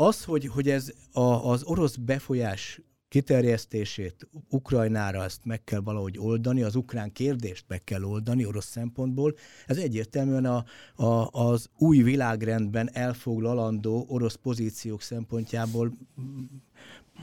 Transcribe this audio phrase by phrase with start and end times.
[0.00, 6.62] az, hogy, hogy ez a, az orosz befolyás kiterjesztését Ukrajnára ezt meg kell valahogy oldani,
[6.62, 9.34] az ukrán kérdést meg kell oldani orosz szempontból.
[9.66, 15.92] Ez egyértelműen a, a, az új világrendben elfoglalandó orosz pozíciók szempontjából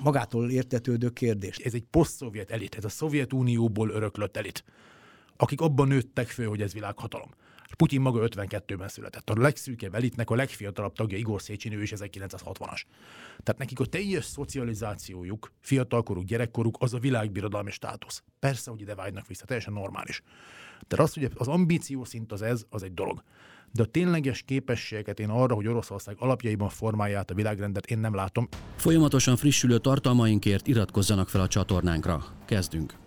[0.04, 1.57] magától értetődő kérdés.
[1.57, 4.64] Ez egy poszt-szovjet elit, ez a Szovjetunióból öröklött elit,
[5.38, 7.30] akik abban nőttek föl, hogy ez világhatalom.
[7.75, 9.29] Putyin maga 52-ben született.
[9.29, 12.81] A legszűkebb elitnek a legfiatalabb tagja Igor Széchenyi, ő is 1960-as.
[13.43, 18.23] Tehát nekik a teljes szocializációjuk, fiatalkoruk, gyerekkoruk az a világbirodalmi státusz.
[18.40, 20.21] Persze, hogy ide vágynak vissza, teljesen normális.
[20.88, 23.23] De az, hogy az ambíció szint az ez, az egy dolog.
[23.71, 28.48] De a tényleges képességeket én arra, hogy Oroszország alapjaiban formálja a világrendet, én nem látom.
[28.76, 32.26] Folyamatosan frissülő tartalmainkért iratkozzanak fel a csatornánkra.
[32.45, 33.06] Kezdünk!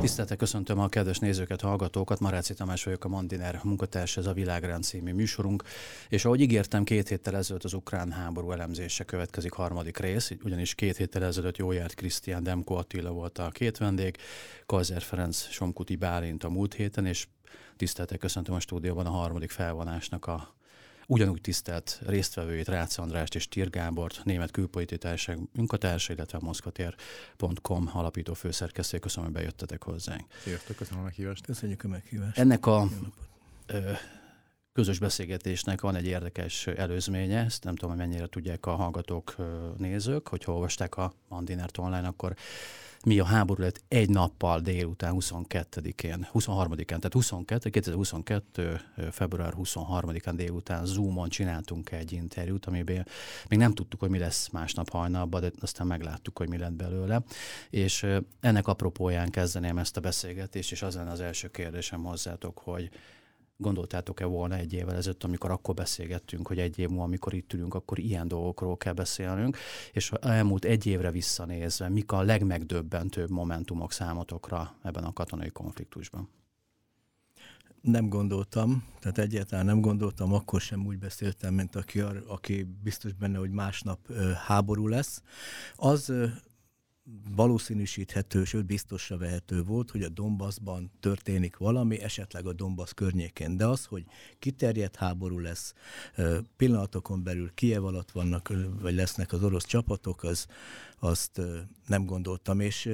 [0.00, 2.20] Tiszteltek köszöntöm a kedves nézőket, hallgatókat.
[2.20, 5.62] Maráci Tamás vagyok a Mandiner munkatárs, ez a Világrend című műsorunk.
[6.08, 10.96] És ahogy ígértem, két héttel ezelőtt az ukrán háború elemzése következik harmadik rész, ugyanis két
[10.96, 14.16] héttel ezelőtt jó járt Krisztián Demko Attila volt a két vendég,
[14.66, 17.26] Kaiser Ferenc Somkuti Bálint a múlt héten, és
[17.76, 20.54] tiszteltek köszöntöm a stúdióban a harmadik felvonásnak a
[21.06, 28.34] ugyanúgy tisztelt résztvevőit, Rácz Andrást és Tír Gábort, német külpolitikátárság munkatársa, illetve a moszkvatér.com alapító
[28.34, 28.98] főszerkesztő.
[28.98, 30.22] Köszönöm, hogy bejöttetek hozzánk.
[30.42, 31.44] Sziasztok, köszönöm a meghívást.
[31.44, 32.38] Köszönjük a meghívást.
[32.38, 32.88] Ennek a
[34.74, 39.36] közös beszélgetésnek van egy érdekes előzménye, ezt nem tudom, hogy mennyire tudják a hallgatók,
[39.76, 42.34] nézők, hogyha olvasták a Mandinert online, akkor
[43.04, 48.80] mi a háború lett egy nappal délután 22-én, 23-án, tehát 22, 2022.
[49.10, 53.06] február 23-án délután Zoomon csináltunk egy interjút, amiben
[53.48, 57.22] még nem tudtuk, hogy mi lesz másnap hajnalban, de aztán megláttuk, hogy mi lett belőle.
[57.70, 58.06] És
[58.40, 62.90] ennek apropóján kezdeném ezt a beszélgetést, és az lenne az első kérdésem hozzátok, hogy
[63.56, 67.74] Gondoltátok-e volna egy évvel ezelőtt, amikor akkor beszélgettünk, hogy egy év múlva, amikor itt ülünk,
[67.74, 69.56] akkor ilyen dolgokról kell beszélnünk,
[69.92, 76.28] és elmúlt egy évre visszanézve, mik a legmegdöbbentőbb momentumok számotokra ebben a katonai konfliktusban?
[77.80, 83.38] Nem gondoltam, tehát egyáltalán nem gondoltam, akkor sem úgy beszéltem, mint aki, aki biztos benne,
[83.38, 84.12] hogy másnap
[84.46, 85.22] háború lesz.
[85.74, 86.12] Az
[87.36, 93.56] valószínűsíthető, sőt biztosra vehető volt, hogy a Donbassban történik valami, esetleg a Donbass környékén.
[93.56, 94.04] De az, hogy
[94.38, 95.74] kiterjedt háború lesz,
[96.56, 100.46] pillanatokon belül Kiev alatt vannak, vagy lesznek az orosz csapatok, az,
[100.98, 101.40] azt
[101.86, 102.60] nem gondoltam.
[102.60, 102.84] És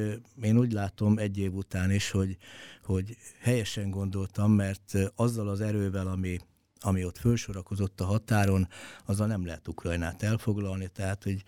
[0.43, 2.37] én úgy látom egy év után is, hogy,
[2.85, 6.39] hogy helyesen gondoltam, mert azzal az erővel, ami
[6.83, 8.69] ami ott felsorakozott a határon,
[9.07, 11.43] azzal nem lehet Ukrajnát elfoglalni, tehát hogy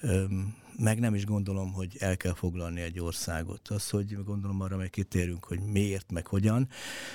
[0.00, 3.68] öm, meg nem is gondolom, hogy el kell foglalni egy országot.
[3.68, 6.68] Az, hogy gondolom arra meg kitérünk, hogy miért, meg hogyan,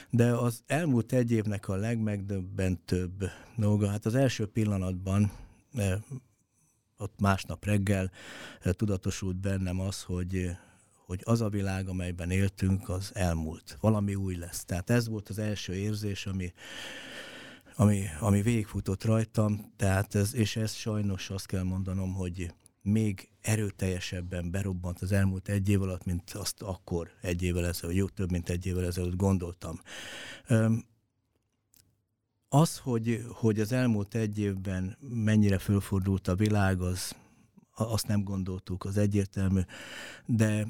[0.09, 3.23] de az elmúlt egy évnek a legmegdöbbentőbb
[3.55, 5.31] dolga, hát az első pillanatban
[5.73, 5.99] eh,
[6.97, 8.11] ott másnap reggel
[8.61, 10.55] eh, tudatosult bennem az, hogy
[11.05, 13.77] hogy az a világ, amelyben éltünk, az elmúlt.
[13.79, 14.65] Valami új lesz.
[14.65, 16.53] Tehát ez volt az első érzés, ami,
[17.75, 24.51] ami, ami végigfutott rajtam, tehát ez, és ez sajnos azt kell mondanom, hogy még erőteljesebben
[24.51, 28.49] berobbant az elmúlt egy év alatt, mint azt akkor egy évvel ezelőtt, jó több, mint
[28.49, 29.81] egy évvel ezelőtt gondoltam.
[32.49, 37.15] Az, hogy, hogy az elmúlt egy évben mennyire fölfordult a világ, az
[37.75, 39.61] azt nem gondoltuk, az egyértelmű,
[40.25, 40.67] de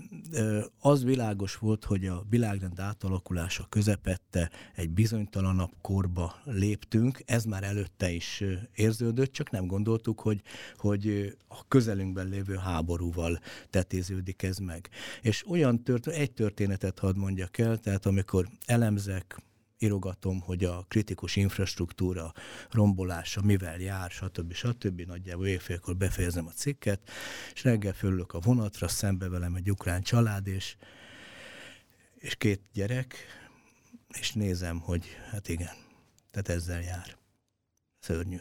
[0.79, 8.11] az világos volt, hogy a világrend átalakulása közepette egy bizonytalanabb korba léptünk, ez már előtte
[8.11, 8.43] is
[8.75, 10.41] érződött, csak nem gondoltuk, hogy,
[10.77, 14.89] hogy a közelünkben lévő háborúval tetéződik ez meg.
[15.21, 19.41] És olyan tört, egy történetet hadd mondjak el, tehát amikor elemzek,
[19.83, 22.33] írogatom, hogy a kritikus infrastruktúra
[22.71, 24.53] rombolása mivel jár, stb.
[24.53, 25.01] stb.
[25.01, 27.09] Nagyjából évfélkor befejezem a cikket,
[27.53, 30.75] és reggel fölülök a vonatra, szembe velem egy ukrán család, és,
[32.15, 33.15] és két gyerek,
[34.19, 35.75] és nézem, hogy hát igen,
[36.31, 37.17] tehát ezzel jár.
[37.99, 38.37] Szörnyű.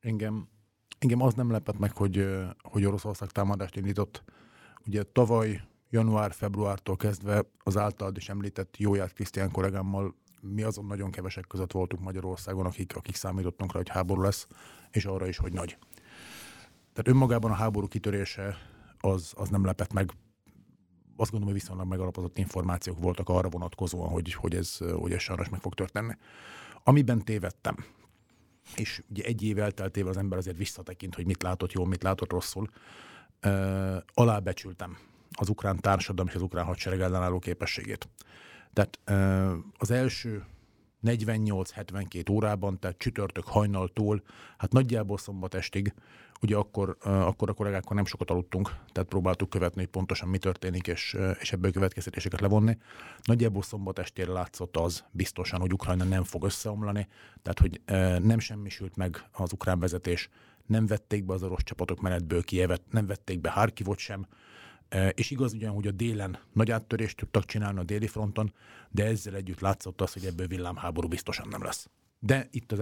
[0.00, 0.48] Engem,
[0.98, 2.28] engem az nem lepett meg, hogy,
[2.62, 4.22] hogy Oroszország támadást indított.
[4.86, 5.62] Ugye tavaly
[5.94, 12.02] január-februártól kezdve az általad is említett Jóját Krisztián kollégámmal mi azon nagyon kevesek között voltunk
[12.02, 14.46] Magyarországon, akik, akik számítottunk rá, hogy háború lesz,
[14.90, 15.78] és arra is, hogy nagy.
[16.92, 18.56] Tehát önmagában a háború kitörése
[19.00, 20.10] az, az nem lepett meg.
[21.16, 25.48] Azt gondolom, hogy viszonylag megalapozott információk voltak arra vonatkozóan, hogy, hogy, ez, hogy ez sajnos
[25.48, 26.14] meg fog történni.
[26.82, 27.76] Amiben tévedtem,
[28.76, 32.30] és ugye egy év elteltével az ember azért visszatekint, hogy mit látott jól, mit látott
[32.30, 32.68] rosszul,
[34.14, 34.96] alábecsültem
[35.36, 38.08] az ukrán társadalom és az ukrán hadsereg ellenálló képességét.
[38.72, 39.00] Tehát
[39.78, 40.44] az első
[41.04, 44.22] 48-72 órában, tehát csütörtök hajnaltól,
[44.58, 45.94] hát nagyjából szombat estig,
[46.40, 50.86] ugye akkor, akkor a kollégákkal nem sokat aludtunk, tehát próbáltuk követni, hogy pontosan mi történik,
[50.86, 52.78] és, és ebből következtetéseket levonni.
[53.22, 57.08] Nagyjából szombat estére látszott az biztosan, hogy Ukrajna nem fog összeomlani,
[57.42, 57.80] tehát hogy
[58.24, 60.28] nem semmisült meg az ukrán vezetés,
[60.66, 64.26] nem vették be az orosz csapatok menetből Kievet, nem vették be Harkivot sem,
[65.14, 68.52] és igaz ugyan, hogy a délen nagy áttörést tudtak csinálni a déli fronton,
[68.90, 71.88] de ezzel együtt látszott az, hogy ebből villámháború biztosan nem lesz.
[72.18, 72.80] De itt az,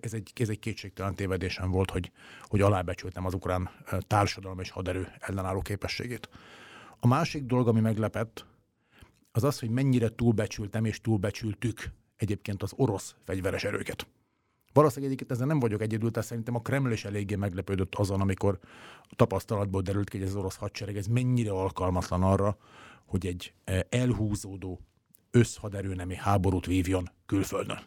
[0.00, 2.12] ez, egy, ez egy kétségtelen tévedésem volt, hogy,
[2.42, 3.70] hogy alábecsültem az ukrán
[4.06, 6.28] társadalom és haderő ellenálló képességét.
[7.00, 8.46] A másik dolog, ami meglepett,
[9.32, 14.06] az az, hogy mennyire túlbecsültem és túlbecsültük egyébként az orosz fegyveres erőket.
[14.72, 18.58] Valószínűleg egyébként ezzel nem vagyok egyedül, tehát szerintem a Kreml is eléggé meglepődött azon, amikor
[19.16, 22.56] tapasztalatból derült ki, hogy ez az orosz hadsereg ez mennyire alkalmatlan arra,
[23.06, 23.52] hogy egy
[23.88, 24.80] elhúzódó
[25.30, 27.78] összhaderőnemi háborút vívjon külföldön.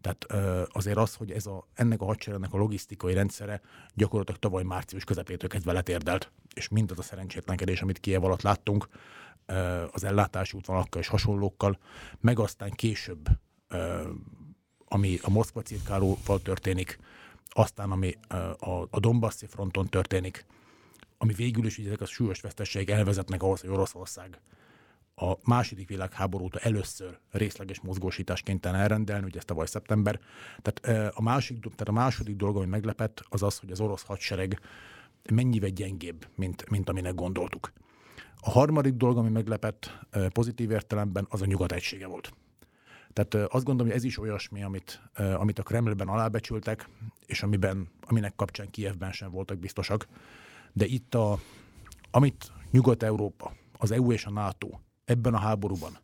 [0.00, 0.26] Tehát
[0.72, 3.60] azért az, hogy ez a, ennek a hadseregnek a logisztikai rendszere
[3.94, 8.88] gyakorlatilag tavaly március közepétől kezdve letérdelt, és mindaz a szerencsétlenkedés, amit Kiev alatt láttunk,
[9.90, 11.78] az ellátási útvonalakkal és hasonlókkal,
[12.20, 13.28] meg aztán később,
[14.88, 16.98] ami a Moszkva cirkálóval történik,
[17.48, 18.14] aztán ami
[18.58, 20.46] a, a Donbasszi fronton történik,
[21.18, 24.40] ami végül is ezek a súlyos vesztességek elvezetnek ahhoz, hogy Oroszország
[25.20, 30.20] a második világháború óta először részleges mozgósítást kénytelen elrendelni, ugye ez tavaly szeptember.
[30.62, 34.60] Tehát a, másik, tehát a második dolog, ami meglepett, az az, hogy az orosz hadsereg
[35.30, 37.72] mennyivel gyengébb, mint, mint aminek gondoltuk.
[38.40, 42.32] A harmadik dolog, ami meglepett pozitív értelemben, az a nyugat egysége volt.
[43.12, 45.00] Tehát azt gondolom, hogy ez is olyasmi, amit,
[45.36, 46.88] amit a Kremlben alábecsültek,
[47.26, 50.06] és amiben, aminek kapcsán Kievben sem voltak biztosak.
[50.72, 51.38] De itt, a,
[52.10, 54.68] amit Nyugat-Európa, az EU és a NATO
[55.04, 55.98] ebben a háborúban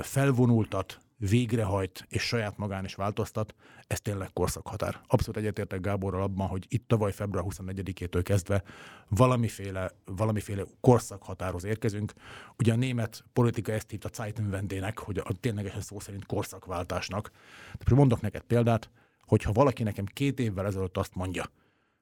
[0.00, 3.54] felvonultat, végrehajt és saját magán is változtat,
[3.86, 5.00] ez tényleg korszakhatár.
[5.06, 8.62] Abszolút egyetértek Gáborral abban, hogy itt tavaly február 24-től kezdve
[9.08, 12.12] valamiféle, valamiféle korszakhatárhoz érkezünk.
[12.58, 17.30] Ugye a német politika ezt hívta Zeitenwendének, hogy a ténylegesen szó szerint korszakváltásnak.
[17.84, 18.90] De mondok neked példát,
[19.20, 21.50] hogyha valaki nekem két évvel ezelőtt azt mondja,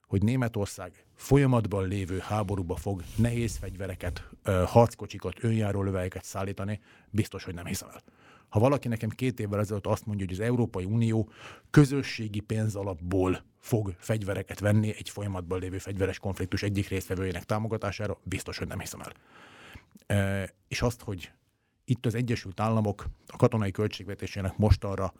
[0.06, 4.28] hogy Németország folyamatban lévő háborúba fog nehéz fegyvereket,
[4.66, 6.80] harckocsikat, önjáró löveljeket szállítani,
[7.10, 8.02] biztos, hogy nem hiszem el.
[8.48, 11.28] Ha valaki nekem két évvel ezelőtt azt mondja, hogy az Európai Unió
[11.70, 18.68] közösségi pénzalapból fog fegyvereket venni egy folyamatban lévő fegyveres konfliktus egyik résztvevőjének támogatására, biztos, hogy
[18.68, 19.12] nem hiszem el.
[20.06, 21.32] E, és azt, hogy
[21.84, 25.12] itt az Egyesült Államok a katonai költségvetésének mostanra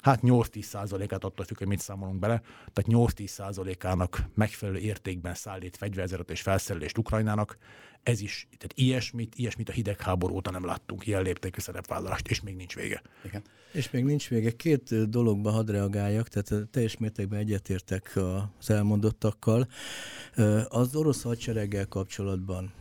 [0.00, 2.40] hát 8-10 százalékát attól függ, hogy mit számolunk bele,
[2.72, 7.58] tehát 8-10 százalékának megfelelő értékben szállít fegyverzetet és felszerelést Ukrajnának.
[8.02, 12.56] Ez is, tehát ilyesmit, ilyesmit a hidegháború óta nem láttunk, ilyen léptékű szerepvállalást, és még
[12.56, 13.02] nincs vége.
[13.24, 13.42] Igen.
[13.72, 14.50] És még nincs vége.
[14.50, 18.18] Két dologba hadd reagáljak, tehát teljes mértékben egyetértek
[18.58, 19.68] az elmondottakkal.
[20.68, 22.72] Az orosz hadsereggel kapcsolatban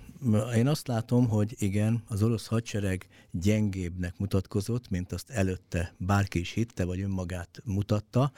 [0.55, 6.51] én azt látom, hogy igen, az orosz hadsereg gyengébbnek mutatkozott, mint azt előtte bárki is
[6.51, 8.31] hitte, vagy önmagát mutatta,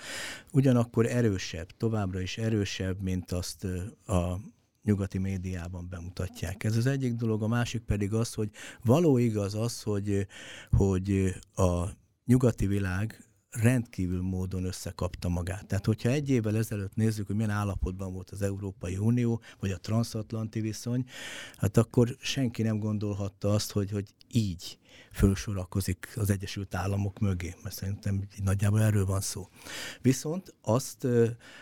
[0.52, 3.64] ugyanakkor erősebb, továbbra is erősebb, mint azt
[4.06, 4.40] a
[4.84, 6.64] nyugati médiában bemutatják.
[6.64, 8.50] Ez az egyik dolog, a másik pedig az, hogy
[8.84, 10.28] való igaz az, hogy,
[10.72, 11.86] hogy a
[12.26, 15.66] nyugati világ rendkívül módon összekapta magát.
[15.66, 19.78] Tehát, hogyha egy évvel ezelőtt nézzük, hogy milyen állapotban volt az Európai Unió, vagy a
[19.78, 21.06] transatlanti viszony,
[21.58, 24.80] hát akkor senki nem gondolhatta azt, hogy, hogy így
[25.12, 29.48] fölsorakozik az Egyesült Államok mögé, mert szerintem nagyjából erről van szó.
[30.02, 31.08] Viszont azt,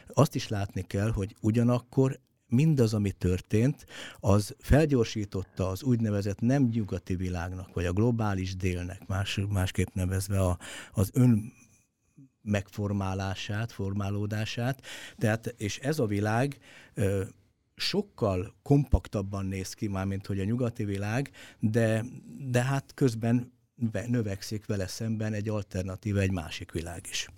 [0.08, 3.86] azt is látni kell, hogy ugyanakkor mindaz, ami történt,
[4.20, 10.58] az felgyorsította az úgynevezett nem nyugati világnak, vagy a globális délnek, más, másképp nevezve a,
[10.92, 11.54] az ön
[12.48, 14.86] megformálását, formálódását.
[15.18, 16.60] Tehát, és ez a világ
[17.76, 22.06] sokkal kompaktabban néz ki már, mint hogy a nyugati világ, de,
[22.50, 23.52] de hát közben
[24.08, 27.30] növekszik vele szemben egy alternatív, egy másik világ is.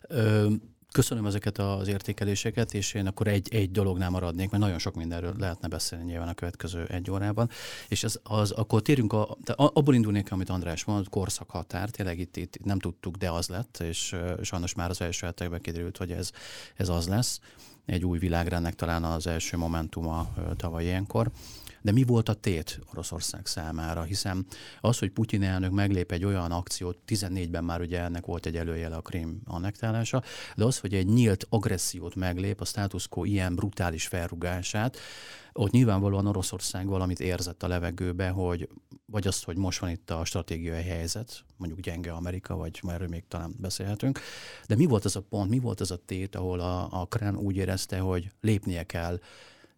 [0.00, 0.52] Ö,
[0.92, 5.34] Köszönöm ezeket az értékeléseket, és én akkor egy, egy dolognál maradnék, mert nagyon sok mindenről
[5.38, 7.50] lehetne beszélni nyilván a következő egy órában.
[7.88, 12.64] És az, az akkor térünk, a, abból indulnék, amit András mondott, korszakhatár, tényleg itt, itt
[12.64, 16.30] nem tudtuk, de az lett, és sajnos már az első hetekben kiderült, hogy ez,
[16.76, 17.40] ez az lesz.
[17.86, 21.30] Egy új világrendnek talán az első momentuma tavaly ilyenkor.
[21.82, 24.02] De mi volt a tét Oroszország számára?
[24.02, 24.46] Hiszen
[24.80, 28.96] az, hogy Putyin elnök meglép egy olyan akciót, 14-ben már ugye ennek volt egy előjele
[28.96, 30.22] a Krím annektálása,
[30.56, 34.96] de az, hogy egy nyílt agressziót meglép, a status quo ilyen brutális felrugását,
[35.52, 38.68] ott nyilvánvalóan Oroszország valamit érzett a levegőbe, hogy
[39.10, 43.24] vagy azt, hogy most van itt a stratégiai helyzet, mondjuk gyenge Amerika, vagy erről még
[43.28, 44.20] talán beszélhetünk,
[44.66, 47.36] de mi volt az a pont, mi volt az a tét, ahol a, a Krán
[47.36, 49.20] úgy érezte, hogy lépnie kell,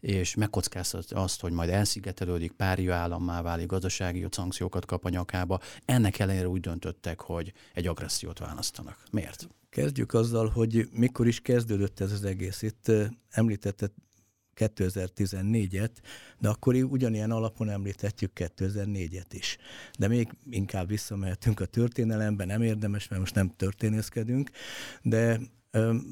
[0.03, 5.61] és megkockáztat azt, hogy majd elszigetelődik, párja állammá válik, gazdasági szankciókat kap a nyakába.
[5.85, 9.03] Ennek ellenére úgy döntöttek, hogy egy agressziót választanak.
[9.11, 9.49] Miért?
[9.71, 12.63] Kezdjük azzal, hogy mikor is kezdődött ez az egész.
[12.63, 12.93] Itt
[13.31, 13.91] említette
[14.57, 15.91] 2014-et,
[16.39, 19.57] de akkor ugyanilyen alapon említhetjük 2004-et is.
[19.99, 24.51] De még inkább visszamehetünk a történelembe, nem érdemes, mert most nem történészkedünk,
[25.03, 25.41] de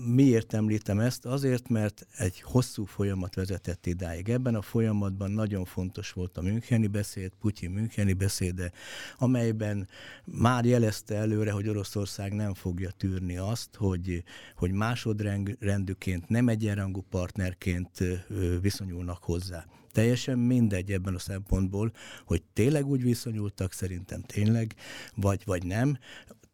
[0.06, 1.26] Miért említem ezt?
[1.26, 4.28] Azért, mert egy hosszú folyamat vezetett idáig.
[4.28, 8.72] Ebben a folyamatban nagyon fontos volt a Müncheni beszéd, Putyin Müncheni beszéde,
[9.18, 9.88] amelyben
[10.24, 14.24] már jelezte előre, hogy Oroszország nem fogja tűrni azt, hogy,
[14.56, 17.90] hogy másodrendűként, nem egyenrangú partnerként
[18.60, 21.92] viszonyulnak hozzá teljesen mindegy ebben a szempontból,
[22.24, 24.74] hogy tényleg úgy viszonyultak, szerintem tényleg,
[25.14, 25.98] vagy, vagy nem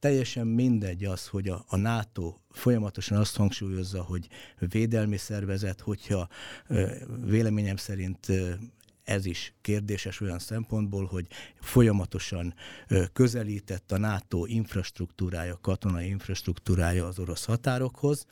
[0.07, 6.29] teljesen mindegy az, hogy a, a NATO folyamatosan azt hangsúlyozza, hogy védelmi szervezet, hogyha
[7.25, 8.27] véleményem szerint
[9.05, 11.27] ez is kérdéses olyan szempontból, hogy
[11.61, 12.55] folyamatosan
[13.13, 18.27] közelített a NATO infrastruktúrája, katonai infrastruktúrája az orosz határokhoz,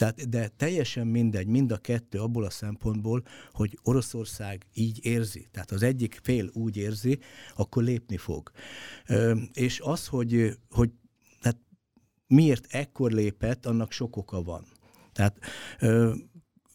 [0.00, 3.22] tehát, de teljesen mindegy, mind a kettő abból a szempontból,
[3.52, 5.48] hogy Oroszország így érzi.
[5.52, 7.18] Tehát az egyik fél úgy érzi,
[7.56, 8.50] akkor lépni fog.
[9.52, 10.90] És az, hogy, hogy
[12.30, 14.64] miért ekkor lépett, annak sok oka van.
[15.12, 15.38] Tehát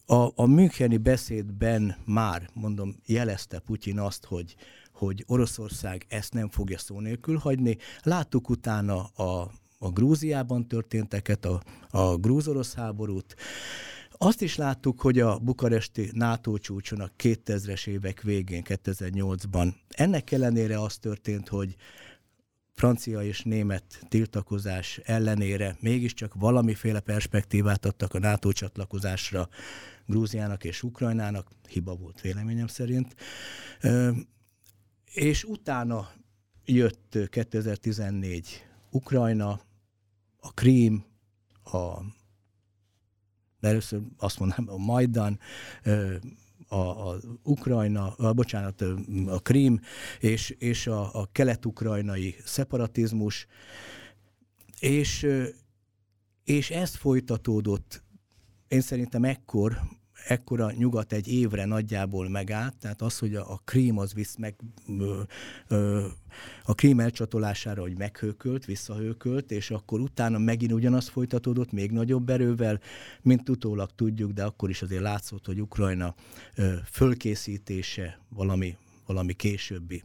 [0.06, 4.56] a, a Müncheni beszédben már, mondom, jelezte Putyin azt, hogy,
[4.92, 7.78] hogy Oroszország ezt nem fogja szó nélkül hagyni.
[8.04, 13.36] Láttuk utána a, a Grúziában történteket, a, a grúz-orosz háborút.
[14.18, 20.82] Azt is láttuk, hogy a bukaresti NATO csúcson a 2000-es évek végén, 2008-ban ennek ellenére
[20.82, 21.76] az történt, hogy
[22.76, 29.50] francia és német tiltakozás ellenére mégiscsak valamiféle perspektívát adtak a NATO csatlakozásra
[30.06, 33.16] Grúziának és Ukrajnának, hiba volt véleményem szerint,
[35.14, 36.12] és utána
[36.66, 39.60] jött 2014 Ukrajna,
[40.40, 41.06] a Krím,
[41.64, 42.02] a
[43.62, 45.40] először azt mondanám, a Majdan,
[46.68, 48.84] a, a Ukrajna, a, bocsánat,
[49.28, 49.80] a Krím
[50.20, 53.48] és, és a, a kelet-ukrajnai szeparatizmus,
[54.80, 55.28] és,
[56.44, 58.04] és ez folytatódott
[58.68, 59.80] én szerintem ekkor,
[60.28, 64.56] ekkora nyugat egy évre nagyjából megállt, tehát az, hogy a, a krím az visz meg,
[65.00, 65.22] ö,
[65.68, 66.06] ö,
[66.64, 72.80] a krím elcsatolására, hogy meghőkölt, visszahőkölt, és akkor utána megint ugyanaz folytatódott, még nagyobb erővel,
[73.22, 76.16] mint utólag tudjuk, de akkor is azért látszott, hogy Ukrajna
[76.56, 80.04] ö, fölkészítése valami, valami későbbi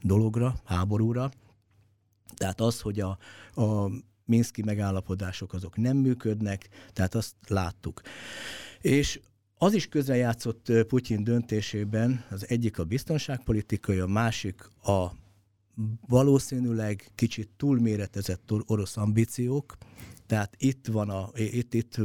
[0.00, 1.30] dologra, háborúra.
[2.36, 3.18] Tehát az, hogy a,
[3.54, 3.90] a
[4.26, 8.00] Minszki megállapodások azok nem működnek, tehát azt láttuk.
[8.80, 9.20] És
[9.64, 15.06] az is közrejátszott Putyin döntésében, az egyik a biztonságpolitikai, a másik a
[16.08, 19.76] valószínűleg kicsit túlméretezett orosz ambíciók,
[20.26, 21.96] tehát itt van a, itt, itt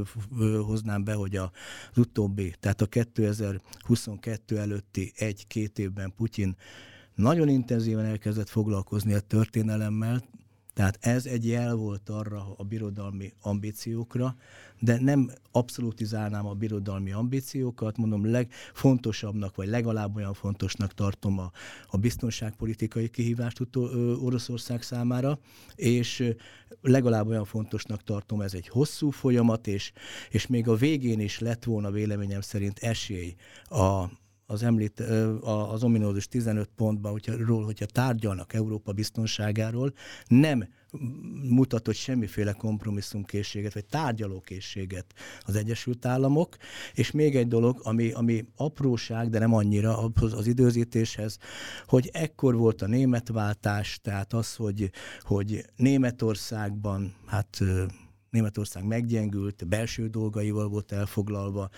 [0.66, 1.50] hoznám be, hogy az
[1.96, 6.56] utóbbi, tehát a 2022 előtti egy-két évben Putyin
[7.16, 10.24] nagyon intenzíven elkezdett foglalkozni a történelemmel,
[10.74, 14.36] tehát ez egy jel volt arra a birodalmi ambíciókra,
[14.80, 21.52] de nem abszolutizálnám a birodalmi ambíciókat, mondom, legfontosabbnak, vagy legalább olyan fontosnak tartom a,
[21.88, 23.62] a biztonságpolitikai kihívást
[24.22, 25.40] Oroszország számára,
[25.76, 26.34] és
[26.82, 29.92] legalább olyan fontosnak tartom, ez egy hosszú folyamat, és,
[30.30, 34.10] és még a végén is lett volna véleményem szerint esély a,
[34.50, 35.00] az említ,
[35.70, 39.94] az ominózus 15 pontban, hogyha, ról, hogyha tárgyalnak Európa biztonságáról,
[40.28, 40.68] nem
[41.50, 45.06] mutatott semmiféle kompromisszumkészséget, vagy tárgyalókészséget
[45.46, 46.58] az Egyesült Államok,
[46.94, 51.38] és még egy dolog, ami, ami apróság, de nem annyira az, az időzítéshez,
[51.86, 54.92] hogy ekkor volt a németváltás, tehát az, hogy,
[55.22, 57.64] hogy Németországban, hát
[58.30, 61.70] Németország meggyengült, belső dolgaival volt elfoglalva.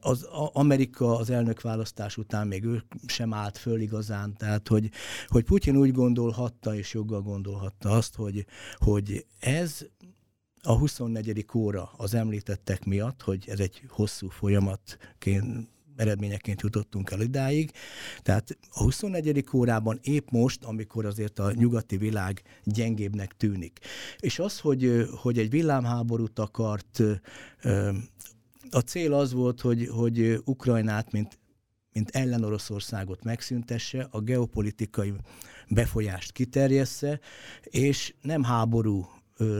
[0.00, 4.90] Az Amerika az elnökválasztás után még ő sem állt föl igazán, tehát hogy,
[5.26, 8.46] hogy Putyin úgy gondolhatta, és joggal gondolhatta azt, hogy,
[8.76, 9.86] hogy ez
[10.62, 11.46] a 24.
[11.54, 17.70] óra az említettek miatt, hogy ez egy hosszú folyamatként eredményeként jutottunk el idáig.
[18.22, 19.44] Tehát a 24.
[19.52, 23.78] órában épp most, amikor azért a nyugati világ gyengébbnek tűnik.
[24.18, 27.02] És az, hogy, hogy egy villámháborút akart,
[28.70, 31.38] a cél az volt, hogy, hogy Ukrajnát, mint
[31.94, 35.12] mint ellen Oroszországot megszüntesse, a geopolitikai
[35.68, 37.20] befolyást kiterjessze,
[37.62, 39.06] és nem háború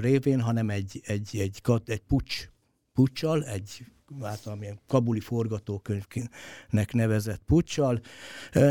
[0.00, 2.48] révén, hanem egy, egy, egy, egy pucs,
[2.92, 3.84] pucsal, egy
[4.22, 8.00] általában kabuli forgatókönyvnek nevezett puccsal.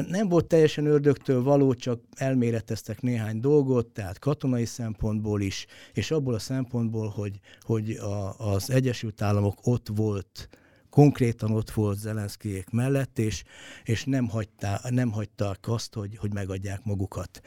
[0.07, 6.33] Nem volt teljesen ördögtől való, csak elméleteztek néhány dolgot, tehát katonai szempontból is, és abból
[6.33, 10.49] a szempontból, hogy, hogy a, az Egyesült Államok ott volt
[10.93, 13.43] konkrétan ott volt Zelenszkijék mellett, és,
[13.83, 17.41] és nem, hagytá, nem hagyták azt, hogy, hogy megadják magukat.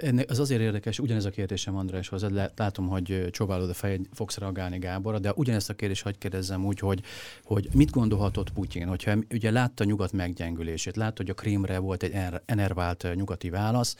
[0.00, 2.26] Ennek az azért érdekes, ugyanez a kérdésem Andráshoz,
[2.56, 6.78] látom, hogy csóválod a fejed, fogsz reagálni Gáborra, de ugyanezt a kérdést hagyd kérdezzem úgy,
[6.78, 7.02] hogy,
[7.44, 12.40] hogy mit gondolhatott Putyin, hogyha ugye látta nyugat meggyengülését, látta, hogy a Krímre volt egy
[12.44, 13.96] enervált nyugati válasz,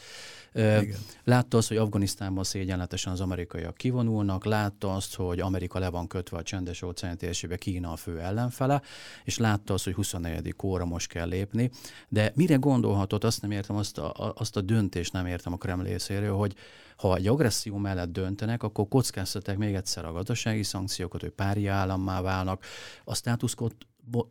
[0.56, 0.94] igen.
[1.24, 6.36] Látta azt, hogy Afganisztánban szégyenletesen az amerikaiak kivonulnak, látta azt, hogy Amerika le van kötve
[6.36, 8.75] a csendes óceán térségbe, Kína a fő ellenfele,
[9.24, 10.54] és látta azt, hogy 24.
[10.62, 11.70] óra most kell lépni.
[12.08, 15.84] De mire gondolhatott, azt nem értem, azt a, azt a döntést nem értem a Kreml
[15.84, 16.54] részéről, hogy
[16.96, 22.20] ha egy agresszió mellett döntenek, akkor kockáztatják még egyszer a gazdasági szankciókat, hogy párja állammá
[22.20, 22.64] válnak.
[23.04, 23.74] A státuszkot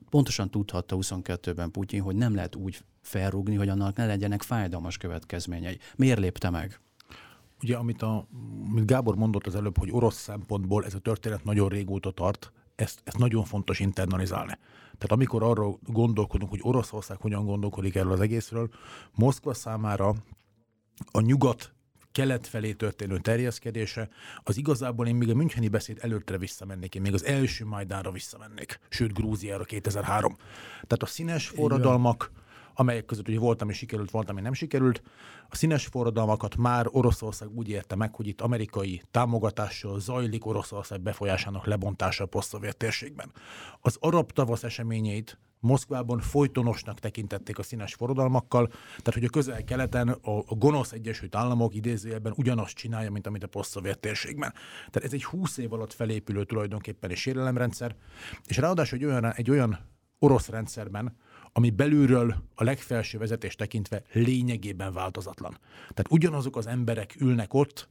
[0.09, 5.77] pontosan tudhatta 22-ben Putyin, hogy nem lehet úgy felrúgni, hogy annak ne legyenek fájdalmas következményei.
[5.95, 6.79] Miért lépte meg?
[7.61, 8.27] Ugye, amit, a,
[8.69, 13.01] amit Gábor mondott az előbb, hogy orosz szempontból ez a történet nagyon régóta tart, ezt,
[13.03, 14.57] ezt nagyon fontos internalizálni.
[14.83, 18.69] Tehát amikor arról gondolkodunk, hogy Oroszország hogyan gondolkodik erről az egészről,
[19.11, 20.13] Moszkva számára
[21.11, 21.73] a nyugat
[22.11, 24.09] kelet felé történő terjeszkedése,
[24.43, 28.79] az igazából én még a Müncheni beszéd előttre visszamennék, én még az első Majdánra visszamennék,
[28.89, 30.35] sőt Grúziára 2003.
[30.73, 32.31] Tehát a színes forradalmak,
[32.75, 35.01] amelyek között ugye volt, ami sikerült, volt, ami nem sikerült.
[35.49, 41.65] A színes forradalmakat már Oroszország úgy érte meg, hogy itt amerikai támogatással zajlik Oroszország befolyásának
[41.65, 43.31] lebontása a poszt térségben.
[43.81, 50.37] Az arab tavasz eseményeit Moszkvában folytonosnak tekintették a színes forradalmakkal, tehát hogy a közel-keleten a,
[50.37, 54.53] a gonosz Egyesült Államok idézőjelben ugyanazt csinálja, mint amit a posztszovjet térségben.
[54.77, 57.95] Tehát ez egy 20 év alatt felépülő tulajdonképpen egy sérelemrendszer,
[58.45, 59.79] és ráadásul egy olyan, egy olyan
[60.19, 61.17] orosz rendszerben,
[61.57, 65.57] ami belülről a legfelső vezetés tekintve lényegében változatlan.
[65.79, 67.87] Tehát ugyanazok az emberek ülnek ott,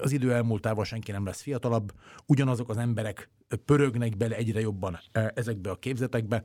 [0.00, 1.92] az idő elmúltával senki nem lesz fiatalabb,
[2.26, 3.28] ugyanazok az emberek
[3.64, 6.42] pörögnek bele egyre jobban e, ezekbe a képzetekbe,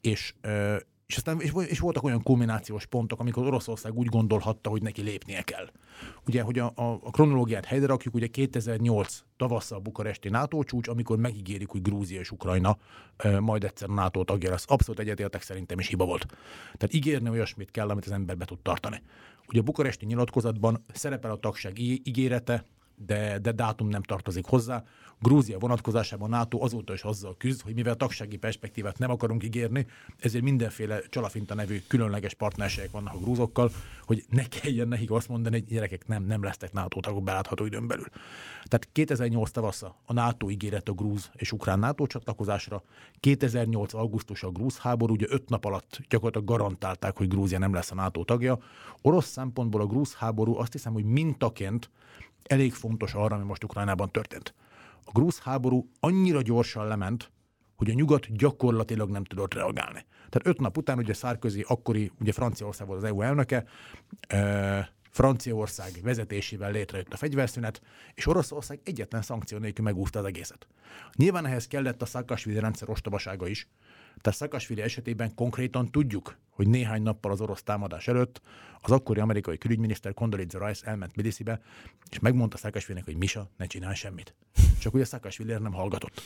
[0.00, 0.34] és,
[1.06, 5.42] és aztán és, és voltak olyan kulminációs pontok, amikor Oroszország úgy gondolhatta, hogy neki lépnie
[5.42, 5.70] kell.
[6.26, 11.18] Ugye, hogy a, a, a kronológiát helyre rakjuk, ugye 2008 tavasszal bukaresti NATO csúcs, amikor
[11.18, 12.76] megígérik, hogy Grúzia és Ukrajna
[13.16, 14.64] e, majd egyszer NATO tagja lesz.
[14.68, 16.26] Abszolút egyetértek, szerintem is hiba volt.
[16.62, 19.02] Tehát ígérni olyasmit kell, amit az ember be tud tartani.
[19.48, 22.64] Ugye a bukaresti nyilatkozatban szerepel a tagság ígérete,
[22.96, 24.84] de, de dátum nem tartozik hozzá.
[25.20, 29.86] Grúzia vonatkozásában NATO azóta is azzal küzd, hogy mivel tagsági perspektívát nem akarunk ígérni,
[30.18, 33.70] ezért mindenféle Csalafinta nevű különleges partnerségek vannak a grúzokkal,
[34.02, 37.86] hogy ne kelljen nekik azt mondani, hogy gyerekek nem, nem lesznek NATO tagok belátható időn
[37.86, 38.06] belül.
[38.64, 42.82] Tehát 2008 tavasza a NATO ígéret a grúz és ukrán NATO csatlakozásra,
[43.20, 47.90] 2008 augusztus a grúz háború, ugye öt nap alatt gyakorlatilag garantálták, hogy Grúzia nem lesz
[47.90, 48.58] a NATO tagja.
[49.02, 51.90] Orosz szempontból a grúz háború azt hiszem, hogy mintaként
[52.48, 54.54] elég fontos arra, ami most Ukrajnában történt.
[55.04, 57.30] A grúz háború annyira gyorsan lement,
[57.76, 60.04] hogy a nyugat gyakorlatilag nem tudott reagálni.
[60.28, 63.64] Tehát öt nap után ugye Szárközi, akkori ugye Franciaország volt az EU elnöke,
[65.10, 67.82] Franciaország vezetésével létrejött a fegyverszünet,
[68.14, 70.66] és Oroszország egyetlen szankció nélkül megúszta az egészet.
[71.14, 73.68] Nyilván ehhez kellett a Szakasvili rendszer ostobasága is,
[74.20, 78.40] tehát Szakasvili esetében konkrétan tudjuk, hogy néhány nappal az orosz támadás előtt
[78.80, 81.60] az akkori amerikai külügyminiszter Condoleezza Rice elment Tbilisibe,
[82.10, 84.34] és megmondta Szakasvilinek, hogy Misa, ne csinálj semmit.
[84.80, 86.22] Csak ugye Szakasvili nem hallgatott.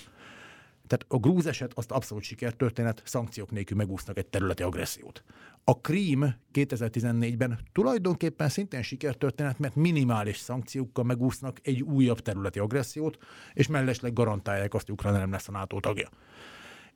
[0.89, 5.25] Tehát a grúz eset azt abszolút sikertörténet, szankciók nélkül megúsznak egy területi agressziót.
[5.65, 13.19] A Krím 2014-ben tulajdonképpen szintén sikertörténet, mert minimális szankciókkal megúsznak egy újabb területi agressziót,
[13.53, 16.09] és mellesleg garantálják azt, hogy Ukrajna nem lesz a NATO tagja.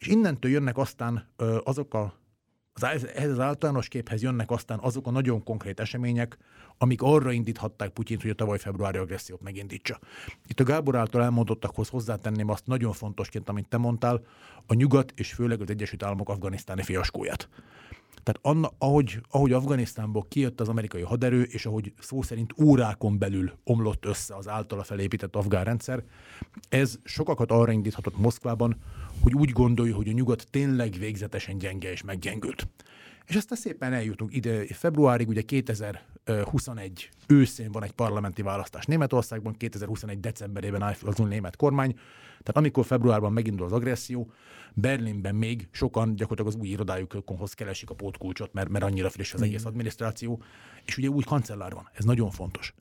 [0.02, 1.28] És innentől jönnek aztán
[1.64, 2.20] azok a
[2.74, 6.38] az, ehhez az általános képhez jönnek aztán azok a nagyon konkrét események,
[6.78, 9.98] amik arra indíthatták Putyint, hogy a tavaly februári agressziót megindítsa.
[10.46, 14.22] Itt a Gábor által elmondottakhoz hozzátenném azt nagyon fontosként, amit te mondtál,
[14.66, 17.48] a nyugat és főleg az Egyesült Államok afganisztáni fiaskóját.
[18.22, 23.52] Tehát anna, ahogy, ahogy Afganisztánból kijött az amerikai haderő, és ahogy szó szerint órákon belül
[23.64, 26.02] omlott össze az általa felépített afgán rendszer,
[26.68, 28.76] ez sokakat arra indíthatott Moszkvában,
[29.22, 32.68] hogy úgy gondolja, hogy a nyugat tényleg végzetesen gyenge és meggyengült.
[33.26, 40.20] És aztán szépen eljutunk ide februárig, ugye 2021 őszén van egy parlamenti választás Németországban, 2021
[40.20, 41.98] decemberében áll az német kormány,
[42.42, 44.32] Tehát amikor februárban megindul az agresszió,
[44.74, 49.42] Berlinben még sokan gyakorlatilag az új irodájukhoz keresik a pótkulcsot, mert, mert annyira friss az
[49.42, 50.42] egész adminisztráció,
[50.84, 52.74] és ugye új kancellár van, ez nagyon fontos.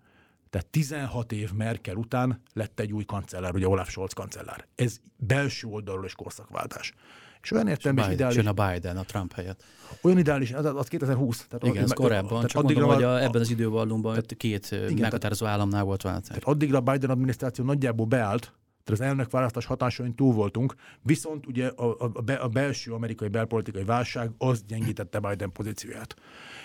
[0.50, 4.68] Tehát 16 év Merkel után lett egy új kancellár, ugye Olaf Scholz kancellár.
[4.76, 6.94] Ez belső oldalról is korszakváltás.
[7.42, 8.36] És olyan értelemben is ideális.
[8.36, 9.64] Jön a Biden a Trump helyett.
[10.02, 11.46] Olyan ideális, az, az 2020.
[11.50, 14.94] Tehát igen, ez korábban, tehát csak addigra mondom, hogy a, ebben az idővallumban két igen,
[15.00, 16.28] meghatározó államnál volt váltás.
[16.28, 21.48] Tehát addigra a Biden adminisztráció nagyjából beállt, tehát az elnök választás hatásain túl voltunk, viszont
[21.48, 26.16] ugye a, a, a, be, a belső amerikai belpolitikai válság az gyengítette Biden pozícióját.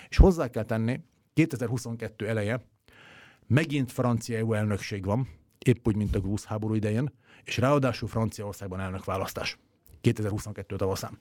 [0.09, 0.99] És hozzá kell tenni,
[1.33, 2.65] 2022 eleje
[3.47, 5.27] megint francia EU elnökség van,
[5.65, 7.11] épp úgy, mint a grúz háború idején,
[7.43, 9.57] és ráadásul Franciaországban elnök választás.
[10.01, 11.17] 2022 tavaszán.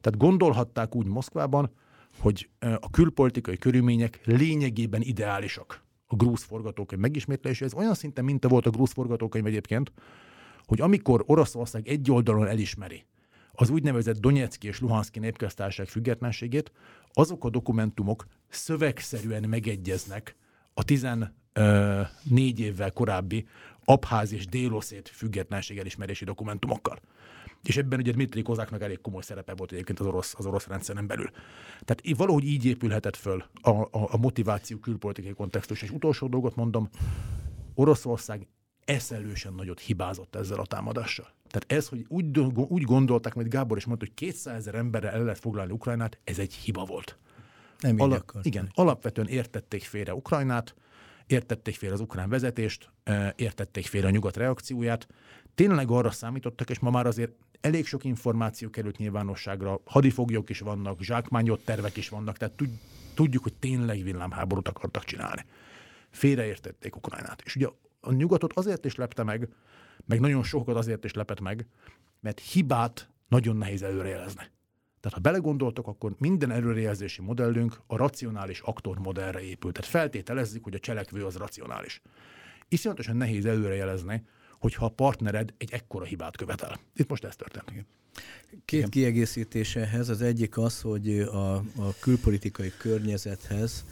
[0.00, 1.70] Tehát gondolhatták úgy Moszkvában,
[2.18, 7.64] hogy a külpolitikai körülmények lényegében ideálisak a grúz forgatókönyv megismétlése.
[7.64, 9.92] Ez olyan szinten minta volt a grúz forgatókönyv egyébként,
[10.66, 13.04] hogy amikor Oroszország egy oldalon elismeri
[13.56, 16.72] az úgynevezett Donetszki és Luhanszki népköztársaság függetlenségét,
[17.12, 20.36] azok a dokumentumok szövegszerűen megegyeznek
[20.74, 21.30] a 14
[22.60, 23.46] évvel korábbi
[23.84, 26.98] Abház és Déloszét függetlenség elismerési dokumentumokkal.
[27.62, 31.06] És ebben ugye Dmitri Kozáknak elég komoly szerepe volt egyébként az orosz, az orosz rendszeren
[31.06, 31.30] belül.
[31.80, 35.82] Tehát valahogy így épülhetett föl a, a, a motiváció külpolitikai kontextus.
[35.82, 36.88] És utolsó dolgot mondom,
[37.74, 38.46] Oroszország
[38.84, 41.32] eszelősen nagyot hibázott ezzel a támadással.
[41.48, 45.22] Tehát ez, hogy úgy, úgy gondolták, amit Gábor is mondta, hogy 200 ezer emberre el
[45.22, 47.18] lehet foglalni Ukrajnát, ez egy hiba volt.
[47.80, 50.74] Nem Ala- igen, alapvetően értették félre Ukrajnát,
[51.26, 52.90] értették félre az ukrán vezetést,
[53.36, 55.06] értették félre a nyugat reakcióját,
[55.54, 61.02] tényleg arra számítottak, és ma már azért elég sok információ került nyilvánosságra, hadifoglyok is vannak,
[61.02, 62.62] zsákmányott tervek is vannak, tehát
[63.14, 65.44] tudjuk, hogy tényleg villámháborút akartak csinálni.
[66.10, 67.42] Félreértették Ukrajnát.
[67.44, 67.68] És ugye
[68.04, 69.48] a nyugatot azért is lepte meg,
[70.06, 71.66] meg nagyon sokat azért is lepett meg,
[72.20, 74.42] mert hibát nagyon nehéz előrejelezni.
[75.00, 79.74] Tehát ha belegondoltok, akkor minden előrejelzési modellünk a racionális aktor modellre épült.
[79.74, 82.02] Tehát feltételezzük, hogy a cselekvő az racionális.
[82.68, 84.26] Iszonyatosan nehéz előrejelezni,
[84.58, 86.78] hogyha a partnered egy ekkora hibát követel.
[86.94, 87.86] Itt most ez történik.
[88.64, 88.90] Két Igen.
[88.90, 90.08] kiegészítés ehhez.
[90.08, 93.84] Az egyik az, hogy a, a külpolitikai környezethez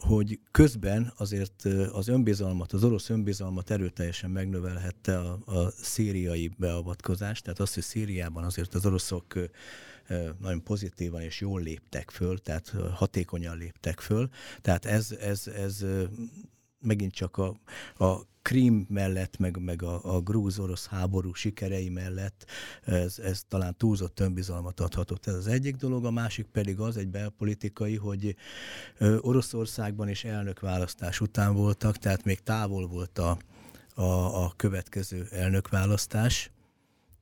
[0.00, 7.60] hogy közben azért az önbizalmat, az orosz önbizalmat erőteljesen megnövelhette a, a szíriai beavatkozás, tehát
[7.60, 9.34] az, hogy Szíriában azért az oroszok
[10.38, 14.28] nagyon pozitívan és jól léptek föl, tehát hatékonyan léptek föl.
[14.60, 15.84] Tehát ez, ez, ez
[16.80, 17.60] megint csak a,
[18.04, 22.46] a Krím mellett, meg, meg a, a grúz-orosz háború sikerei mellett
[22.82, 25.26] ez, ez talán túlzott önbizalmat adhatott.
[25.26, 28.36] Ez az egyik dolog, a másik pedig az egy belpolitikai, hogy
[29.20, 33.38] Oroszországban is elnökválasztás után voltak, tehát még távol volt a,
[33.94, 36.50] a, a következő elnökválasztás,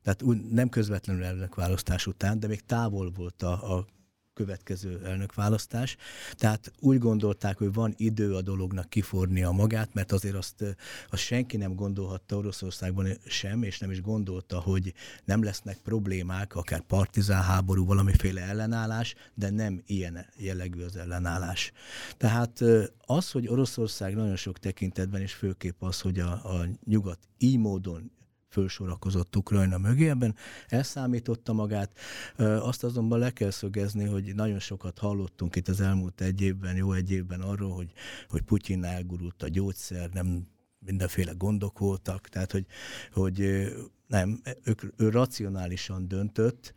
[0.03, 3.85] tehát úgy, nem közvetlenül elnökválasztás után, de még távol volt a, a
[4.39, 5.97] következő elnökválasztás.
[6.33, 10.63] Tehát úgy gondolták, hogy van idő a dolognak kifornia magát, mert azért azt,
[11.09, 14.93] azt senki nem gondolhatta Oroszországban sem, és nem is gondolta, hogy
[15.25, 21.71] nem lesznek problémák, akár partizán háború, valamiféle ellenállás, de nem ilyen jellegű az ellenállás.
[22.17, 22.63] Tehát
[23.05, 28.11] az, hogy Oroszország nagyon sok tekintetben, és főképp az, hogy a, a nyugat így módon
[28.49, 30.35] fölsorakozott Ukrajna mögé, ebben
[30.67, 31.99] elszámította magát.
[32.37, 36.93] Azt azonban le kell szögezni, hogy nagyon sokat hallottunk itt az elmúlt egy évben, jó
[36.93, 37.91] egy évben arról, hogy,
[38.29, 40.47] hogy Putyin elgurult a gyógyszer, nem
[40.79, 42.65] mindenféle gondok voltak, tehát hogy,
[43.13, 43.67] hogy
[44.07, 46.73] nem, ők, ő racionálisan döntött,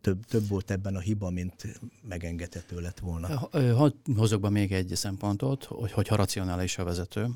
[0.00, 3.48] több, több volt ebben a hiba, mint megengedhető lett volna.
[3.74, 7.28] Hadd hozok be még egy szempontot, hogy, hogyha racionális a vezető,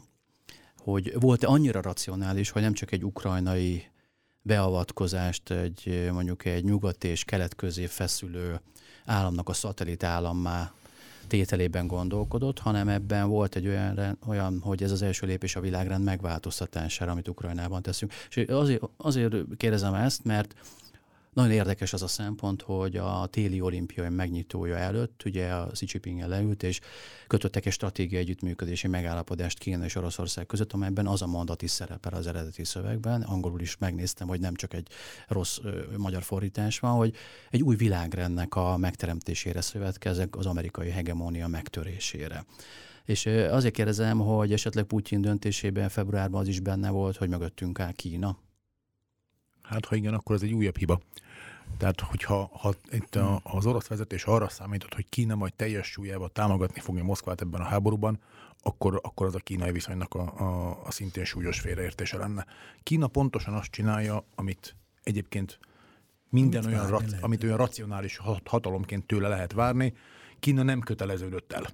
[0.82, 3.84] hogy volt-e annyira racionális, hogy nem csak egy ukrajnai
[4.42, 8.60] beavatkozást egy mondjuk egy nyugat és kelet közé feszülő
[9.04, 10.72] államnak a szatellit állammá
[11.26, 16.04] tételében gondolkodott, hanem ebben volt egy olyan, olyan, hogy ez az első lépés a világrend
[16.04, 18.12] megváltoztatására, amit Ukrajnában teszünk.
[18.28, 20.54] És azért, azért kérdezem ezt, mert
[21.32, 26.28] nagyon érdekes az a szempont, hogy a téli olimpiai megnyitója előtt ugye a Xi jinping
[26.28, 26.80] leült, és
[27.26, 32.12] kötöttek egy stratégiai együttműködési megállapodást Kína és Oroszország között, amelyben az a mondat is szerepel
[32.12, 33.22] az eredeti szövegben.
[33.22, 34.88] Angolul is megnéztem, hogy nem csak egy
[35.28, 37.14] rossz ö, magyar fordítás van, hogy
[37.50, 42.44] egy új világrendnek a megteremtésére szövetkezek az amerikai hegemónia megtörésére.
[43.04, 47.92] És azért kérdezem, hogy esetleg Putyin döntésében februárban az is benne volt, hogy mögöttünk áll
[47.92, 48.38] Kína.
[49.62, 51.00] Hát ha igen, akkor ez egy újabb hiba.
[51.76, 56.28] Tehát, hogyha ha itt a, az orosz vezetés arra számított, hogy Kína majd teljes súlyával
[56.28, 58.20] támogatni fogja Moszkvát ebben a háborúban,
[58.62, 62.46] akkor, akkor az a kínai viszonynak a, a, a szintén súlyos félreértése lenne.
[62.82, 65.58] Kína pontosan azt csinálja, amit egyébként
[66.28, 69.94] minden amit olyan, rac, amit olyan racionális hatalomként tőle lehet várni.
[70.40, 71.66] Kína nem köteleződött el.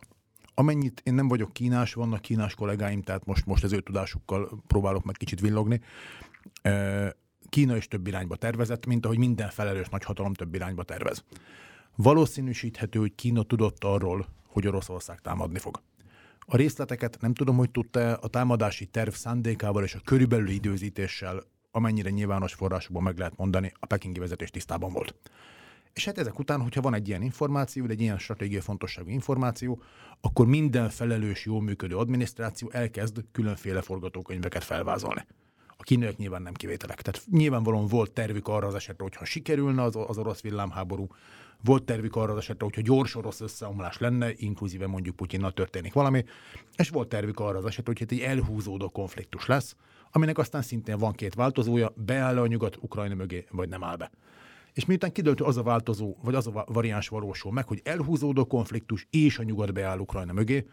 [0.55, 5.05] Amennyit én nem vagyok kínás, vannak kínás kollégáim, tehát most, most az ő tudásukkal próbálok
[5.05, 5.81] meg kicsit villogni.
[7.49, 11.25] Kína is több irányba tervezett, mint ahogy minden felelős nagyhatalom több irányba tervez.
[11.97, 15.81] Valószínűsíthető, hogy Kína tudott arról, hogy Oroszország támadni fog.
[16.39, 22.11] A részleteket nem tudom, hogy tudta a támadási terv szándékával és a körülbelül időzítéssel, amennyire
[22.11, 25.15] nyilvános forrásokban meg lehet mondani, a pekingi vezetés tisztában volt.
[25.93, 29.83] És hát ezek után, hogyha van egy ilyen információ, egy ilyen stratégiai fontosságú információ,
[30.21, 35.27] akkor minden felelős, jól működő adminisztráció elkezd különféle forgatókönyveket felvázolni.
[35.81, 37.03] A kínaiak nyilván nem kivételek.
[37.03, 41.07] Tehát nyilvánvalóan volt tervük arra az esetre, hogyha sikerülne az, az orosz villámháború,
[41.64, 46.25] volt tervük arra az esetre, hogyha gyors orosz összeomlás lenne, inkluzíve mondjuk Putyinnal történik valami,
[46.77, 49.77] és volt tervük arra az esetre, hogy egy elhúzódó konfliktus lesz,
[50.11, 54.11] aminek aztán szintén van két változója, beáll a nyugat Ukrajna mögé, vagy nem áll be.
[54.73, 59.07] És miután kiderült, az a változó, vagy az a variáns valósul meg, hogy elhúzódó konfliktus
[59.11, 60.67] és a nyugat beáll Ukrajna mögé,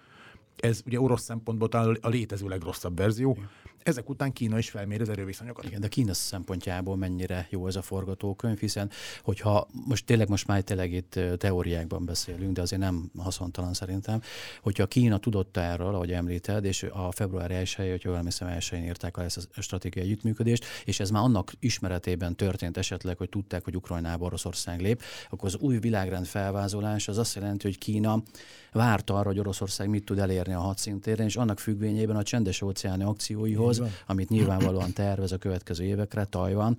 [0.55, 3.37] ez ugye orosz szempontból talán a létező legrosszabb verzió.
[3.83, 5.65] Ezek után Kína is felmér az erőviszonyokat.
[5.65, 8.89] Igen, de Kína szempontjából mennyire jó ez a forgatókönyv, hiszen
[9.21, 14.21] hogyha most tényleg most már tényleg itt teóriákban beszélünk, de azért nem haszontalan szerintem,
[14.61, 19.17] hogyha Kína tudott erről, ahogy említed, és a február 1 hogy jól emlékszem, 1 írták
[19.17, 24.25] ezt a stratégiai együttműködést, és ez már annak ismeretében történt esetleg, hogy tudták, hogy Ukrajnába
[24.25, 28.23] Oroszország lép, akkor az új világrend felvázolás az azt jelenti, hogy Kína
[28.71, 33.03] várta arra, hogy Oroszország mit tud elérni a hadszintéren, és annak függvényében a csendes óceáni
[33.03, 36.77] akcióihoz, amit nyilvánvalóan tervez a következő évekre, Tajvan,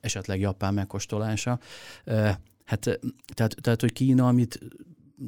[0.00, 1.58] esetleg Japán megkóstolása.
[2.64, 3.00] Hát,
[3.34, 4.60] tehát, tehát, hogy Kína, amit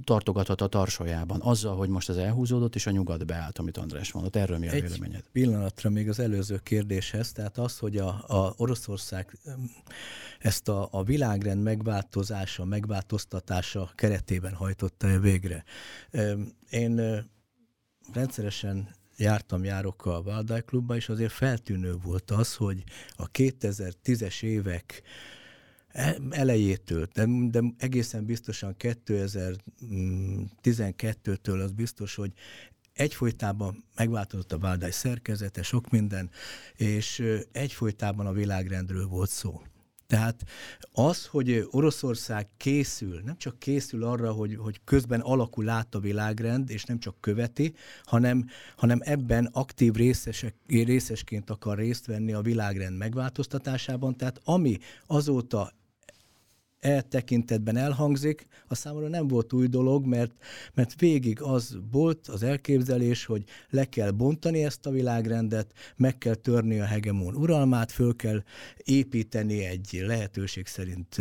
[0.04, 4.36] tartogathat a tarsajában, azzal, hogy most ez elhúzódott, és a nyugat beállt, amit András mondott.
[4.36, 5.24] Erről mi a Egy véleményed?
[5.32, 9.38] pillanatra még az előző kérdéshez, tehát az, hogy a, a Oroszország
[10.38, 15.64] ezt a, a világrend megváltozása, megváltoztatása keretében hajtotta -e végre.
[16.70, 17.24] Én
[18.14, 22.84] rendszeresen jártam, járok a Valdai Klubba, és azért feltűnő volt az, hogy
[23.16, 25.02] a 2010-es évek
[25.88, 32.32] e, elejétől, de, de egészen biztosan 2012-től az biztos, hogy
[32.92, 36.30] egyfolytában megváltozott a Valdai szerkezete, sok minden,
[36.76, 39.62] és egyfolytában a világrendről volt szó.
[40.12, 40.44] Tehát
[40.92, 46.70] az, hogy Oroszország készül, nem csak készül arra, hogy, hogy közben alakul át a világrend,
[46.70, 48.46] és nem csak követi, hanem,
[48.76, 54.16] hanem ebben aktív részesek, részesként akar részt venni a világrend megváltoztatásában.
[54.16, 55.72] Tehát ami azóta
[56.82, 60.32] e tekintetben elhangzik, a számomra nem volt új dolog, mert,
[60.74, 66.34] mert végig az volt az elképzelés, hogy le kell bontani ezt a világrendet, meg kell
[66.34, 68.42] törni a hegemon uralmát, föl kell
[68.76, 71.16] építeni egy lehetőség szerint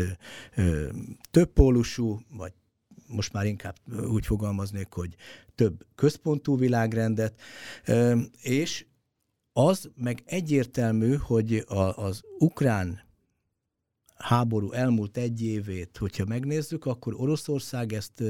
[0.56, 0.88] ö,
[1.32, 2.54] többpólusú, vagy
[3.08, 3.76] most már inkább
[4.10, 5.15] úgy fogalmaznék, hogy
[5.56, 7.41] több központú világrendet,
[8.41, 8.86] és
[9.54, 13.11] az meg egyértelmű, hogy a, az ukrán
[14.22, 18.24] háború elmúlt egy évét, hogyha megnézzük, akkor Oroszország ezt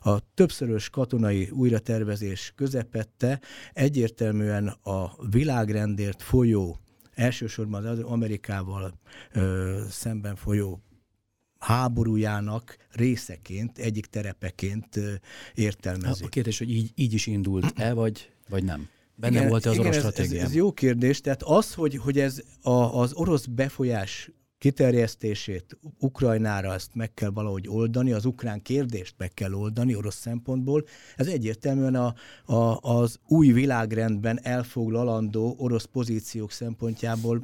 [0.00, 3.40] a többszörös katonai újratervezés közepette
[3.72, 6.78] egyértelműen a világrendért folyó,
[7.14, 8.98] elsősorban az Amerikával
[9.32, 10.80] ö, szemben folyó
[11.58, 15.00] háborújának részeként, egyik terepeként
[15.54, 16.24] értelmezi.
[16.24, 18.88] A kérdés, hogy így, így is indult-e, vagy, vagy nem?
[19.14, 21.20] Benne igen, volt-e az igen, orosz ez, ez, ez jó kérdés.
[21.20, 27.68] Tehát az, hogy, hogy ez a, az orosz befolyás kiterjesztését Ukrajnára ezt meg kell valahogy
[27.68, 30.84] oldani, az ukrán kérdést meg kell oldani orosz szempontból.
[31.16, 32.14] Ez egyértelműen a,
[32.44, 37.42] a, az új világrendben elfoglalandó orosz pozíciók szempontjából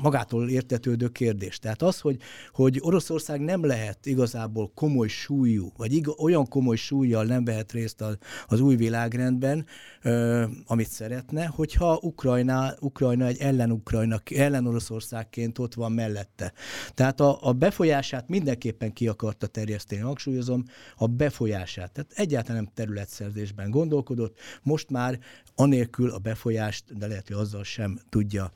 [0.00, 1.58] magától értetődő kérdés.
[1.58, 2.16] Tehát az, hogy,
[2.52, 8.00] hogy Oroszország nem lehet igazából komoly súlyú, vagy ig- olyan komoly súlyjal nem vehet részt
[8.00, 9.66] az, az új világrendben,
[10.02, 16.52] ö, amit szeretne, hogyha Ukrajna, Ukrajna egy ellen-Ukrajna, ellen-Oroszországként ott van mellette.
[16.94, 20.64] Tehát a, a befolyását mindenképpen ki akarta terjeszteni, hangsúlyozom,
[20.96, 21.92] a befolyását.
[21.92, 25.18] Tehát egyáltalán nem területszerzésben gondolkodott, most már
[25.54, 28.52] anélkül a befolyást, de lehet, hogy azzal sem tudja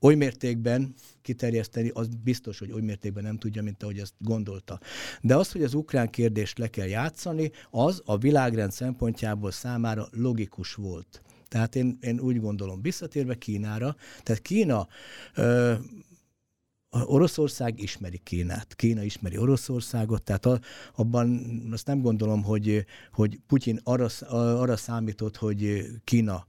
[0.00, 4.80] oly mértékben kiterjeszteni, az biztos, hogy oly mértékben nem tudja, mint ahogy ezt gondolta.
[5.20, 10.74] De az, hogy az ukrán kérdést le kell játszani, az a világrend szempontjából számára logikus
[10.74, 11.22] volt.
[11.48, 14.88] Tehát én, én úgy gondolom, visszatérve Kínára, tehát Kína
[15.34, 15.74] ö,
[16.90, 20.60] Oroszország ismeri Kínát, Kína ismeri Oroszországot, tehát a,
[20.96, 26.46] abban azt nem gondolom, hogy, hogy Putyin arra, arra számított, hogy Kína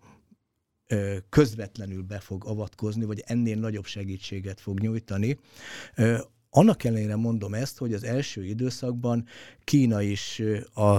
[1.29, 5.39] közvetlenül be fog avatkozni, vagy ennél nagyobb segítséget fog nyújtani.
[6.51, 9.25] Annak ellenére mondom ezt, hogy az első időszakban
[9.63, 10.41] Kína is
[10.73, 10.97] a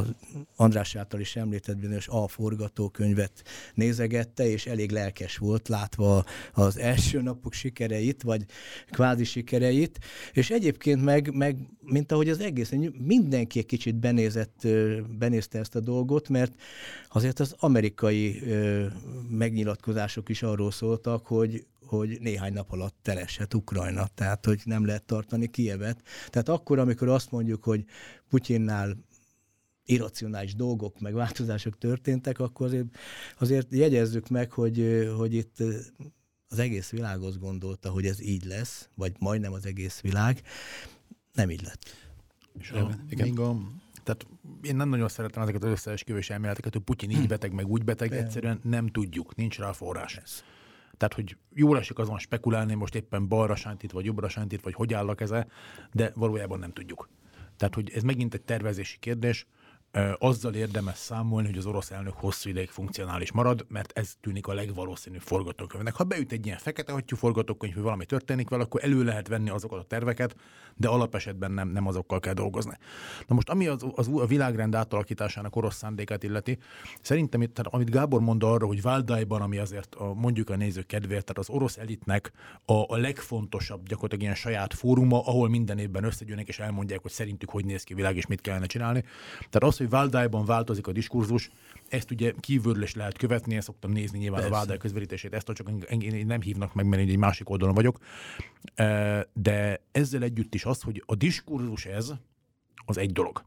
[0.56, 3.32] András által is említett bizonyos A forgatókönyvet
[3.74, 8.44] nézegette, és elég lelkes volt látva az első napok sikereit, vagy
[8.90, 9.98] kvázi sikereit,
[10.32, 14.66] és egyébként meg, meg mint ahogy az egész, mindenki egy kicsit benézett,
[15.18, 16.52] benézte ezt a dolgot, mert
[17.08, 18.42] azért az amerikai
[19.28, 25.04] megnyilatkozások is arról szóltak, hogy hogy néhány nap alatt teleshet Ukrajna, tehát hogy nem lehet
[25.04, 26.02] tartani Kievet.
[26.28, 27.84] Tehát akkor, amikor azt mondjuk, hogy
[28.28, 28.96] Putyinnál
[29.84, 32.86] irracionális dolgok, meg változások történtek, akkor azért,
[33.38, 35.56] azért jegyezzük meg, hogy, hogy itt
[36.48, 40.42] az egész világ azt gondolta, hogy ez így lesz, vagy majdnem az egész világ.
[41.32, 42.08] Nem így lett.
[42.58, 43.36] És a, igen.
[43.36, 43.56] a,
[44.02, 44.26] tehát
[44.62, 48.12] én nem nagyon szeretem ezeket az összeesküvés elméleteket, hogy Putyin így beteg, meg úgy beteg,
[48.12, 50.16] egyszerűen nem tudjuk, nincs rá forrás.
[50.16, 50.42] Ez.
[51.00, 54.94] Tehát, hogy jól esik azon spekulálni, most éppen balra sántít, vagy jobbra sántít, vagy hogy
[54.94, 55.46] áll a keze,
[55.92, 57.08] de valójában nem tudjuk.
[57.56, 59.46] Tehát, hogy ez megint egy tervezési kérdés,
[60.18, 64.52] azzal érdemes számolni, hogy az orosz elnök hosszú ideig funkcionális marad, mert ez tűnik a
[64.52, 65.94] legvalószínűbb forgatókönyvnek.
[65.94, 69.50] Ha beüt egy ilyen fekete hattyú forgatókönyv, hogy valami történik vele, akkor elő lehet venni
[69.50, 70.36] azokat a terveket,
[70.76, 72.76] de alapesetben nem, nem azokkal kell dolgozni.
[73.26, 76.58] Na most, ami az, az a világrend átalakításának orosz szándékát illeti,
[77.02, 81.24] szerintem itt, amit Gábor mond arra, hogy Váldajban, ami azért a, mondjuk a nézők kedvéért,
[81.24, 82.32] tehát az orosz elitnek
[82.64, 87.50] a, a legfontosabb gyakorlatilag ilyen saját fóruma, ahol minden évben összegyűnnek és elmondják, hogy szerintük
[87.50, 89.04] hogy néz ki világ és mit kellene csinálni.
[89.38, 91.50] Tehát az, hogy Váldájban változik a diskurzus,
[91.88, 94.54] ezt ugye kívülről is lehet követni, ezt szoktam nézni nyilván Persze.
[94.54, 97.98] a Váldáj közvetítését, ezt csak engem nem hívnak meg, mert egy másik oldalon vagyok.
[99.32, 102.12] De ezzel együtt is az, hogy a diskurzus ez,
[102.84, 103.44] az egy dolog.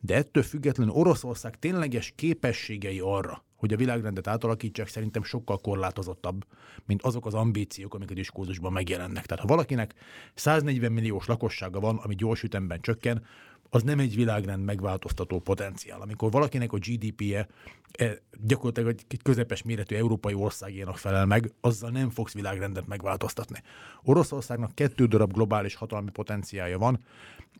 [0.00, 6.44] De ettől függetlenül Oroszország tényleges képességei arra, hogy a világrendet átalakítsák, szerintem sokkal korlátozottabb,
[6.86, 9.26] mint azok az ambíciók, amik a diskurzusban megjelennek.
[9.26, 9.94] Tehát ha valakinek
[10.34, 13.24] 140 milliós lakossága van, ami gyors ütemben csökken,
[13.70, 16.00] az nem egy világrend megváltoztató potenciál.
[16.00, 17.48] Amikor valakinek a GDP-je
[17.92, 23.62] e, gyakorlatilag egy közepes méretű európai országénak felel meg, azzal nem fogsz világrendet megváltoztatni.
[24.02, 27.04] Oroszországnak kettő darab globális hatalmi potenciája van,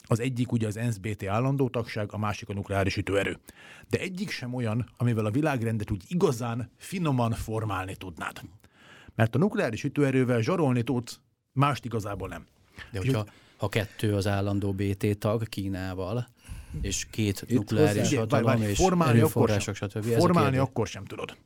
[0.03, 3.39] az egyik ugye az NSBT állandó tagság, a másik a nukleáris ütőerő.
[3.89, 8.41] De egyik sem olyan, amivel a világrendet úgy igazán finoman formálni tudnád.
[9.15, 11.21] Mert a nukleáris ütőerővel zsarolni tudsz,
[11.53, 12.47] mást igazából nem.
[12.93, 13.27] De hogyha,
[13.59, 16.29] ha kettő az állandó BT tag Kínával,
[16.81, 20.05] és két Itt nukleáris hatalom, és formálni erőforrások, stb.
[20.05, 21.37] Formálni akkor sem tudod.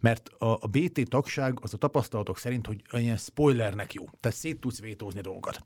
[0.00, 4.04] Mert a, a BT tagság az a tapasztalatok szerint, hogy ilyen spoilernek jó.
[4.20, 5.64] Tehát szét tudsz vétózni dolgokat.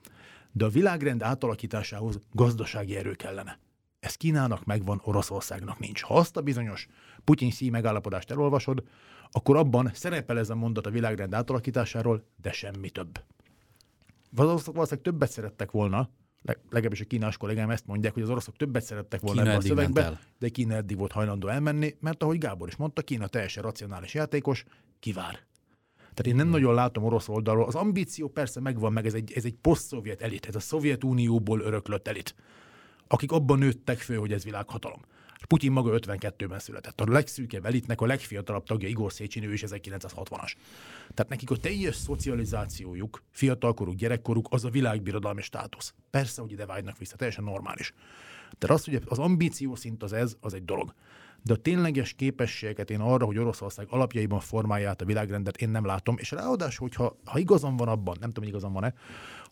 [0.52, 3.58] De a világrend átalakításához gazdasági erő kellene.
[4.00, 6.02] Ez Kínának megvan, Oroszországnak nincs.
[6.02, 6.88] Ha azt a bizonyos
[7.24, 8.82] Putyin szí megállapodást elolvasod,
[9.30, 13.20] akkor abban szerepel ez a mondat a világrend átalakításáról, de semmi több
[14.34, 16.10] valószínűleg többet szerettek volna,
[16.70, 20.20] legalábbis a kínás kollégám ezt mondják, hogy az oroszok többet szerettek volna Kína a szövegbe,
[20.38, 24.64] de Kína eddig volt hajlandó elmenni, mert ahogy Gábor is mondta, Kína teljesen racionális játékos,
[24.98, 25.46] kivár.
[25.96, 26.54] Tehát én nem hmm.
[26.54, 27.66] nagyon látom orosz oldalról.
[27.66, 32.08] Az ambíció persze megvan, meg ez egy, ez egy poszt-szovjet elit, ez a Szovjetunióból öröklött
[32.08, 32.34] elit,
[33.08, 35.00] akik abban nőttek föl, hogy ez világhatalom.
[35.48, 37.00] Putyin maga 52-ben született.
[37.00, 40.52] A legszűkebb elitnek a legfiatalabb tagja Igor Széchenyi, ő is 1960-as.
[41.14, 45.94] Tehát nekik a teljes szocializációjuk, fiatalkoruk, gyerekkoruk az a világbirodalmi státusz.
[46.10, 47.94] Persze, hogy ide vágynak vissza, teljesen normális.
[48.58, 50.94] Tehát az, hogy az ambíció szint az ez, az egy dolog.
[51.44, 55.84] De a tényleges képességeket én arra, hogy Oroszország alapjaiban formálja át a világrendet, én nem
[55.84, 56.16] látom.
[56.18, 58.94] És ráadásul, hogyha ha igazam van abban, nem tudom, hogy igazam van-e,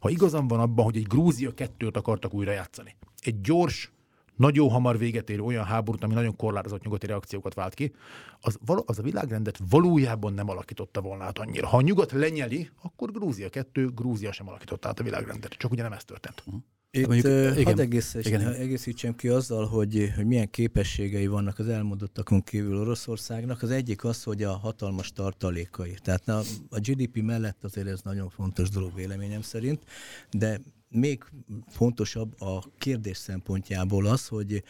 [0.00, 2.96] ha igazam van abban, hogy egy Grúzia kettőt akartak újra játszani.
[3.20, 3.92] Egy gyors,
[4.40, 7.92] nagyon hamar véget érő olyan háborút, ami nagyon korlátozott nyugati reakciókat vált ki,
[8.40, 11.66] az, az a világrendet valójában nem alakította volna át annyira.
[11.66, 15.52] Ha a nyugat lenyeli, akkor Grúzia kettő, Grúzia sem alakította át a világrendet.
[15.52, 16.42] Csak ugye nem ez történt.
[16.46, 16.62] Uh-huh.
[16.90, 18.52] Itt Mondjuk, uh, igen, hadd egészítsem, igen.
[18.52, 23.62] egészítsem ki azzal, hogy, hogy milyen képességei vannak az elmondottakon kívül Oroszországnak.
[23.62, 25.94] Az egyik az, hogy a hatalmas tartalékai.
[26.02, 26.38] Tehát a,
[26.70, 29.82] a GDP mellett azért ez nagyon fontos dolog véleményem szerint,
[30.30, 31.24] de még
[31.68, 34.62] fontosabb a kérdés szempontjából az, hogy,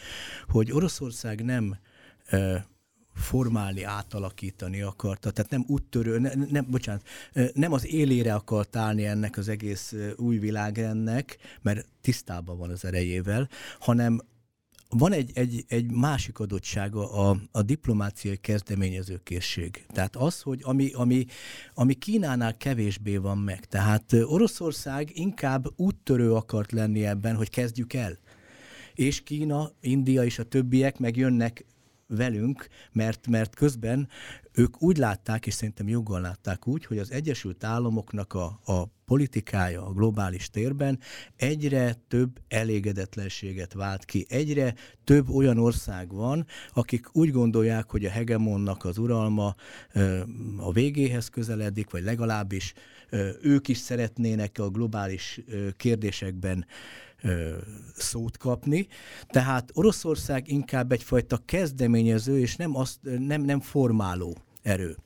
[0.49, 1.79] hogy Oroszország nem
[3.15, 7.07] formálni, átalakítani akarta, tehát nem úttörő, ne, nem, bocsánat,
[7.53, 13.49] nem az élére akart állni ennek az egész új világrendnek, mert tisztában van az erejével,
[13.79, 14.21] hanem
[14.91, 19.87] van egy, egy, egy másik adottsága, a, a diplomáciai kezdeményezőkészség.
[19.93, 21.27] Tehát az, hogy ami, ami,
[21.75, 23.65] ami Kínánál kevésbé van meg.
[23.65, 28.19] Tehát Oroszország inkább úttörő akart lenni ebben, hogy kezdjük el.
[28.95, 31.65] És Kína, India és a többiek meg jönnek
[32.11, 34.09] velünk, mert, mert közben
[34.53, 39.87] ők úgy látták, és szerintem joggal látták úgy, hogy az Egyesült Államoknak a, a politikája
[39.87, 40.99] a globális térben
[41.37, 44.27] egyre több elégedetlenséget vált ki.
[44.29, 49.55] Egyre több olyan ország van, akik úgy gondolják, hogy a hegemonnak az uralma
[50.57, 52.73] a végéhez közeledik, vagy legalábbis
[53.43, 55.41] ők is szeretnének a globális
[55.77, 56.67] kérdésekben
[57.95, 58.87] szót kapni.
[59.27, 64.97] Tehát Oroszország inkább egyfajta kezdeményező, és nem, azt, nem, nem formáló erő.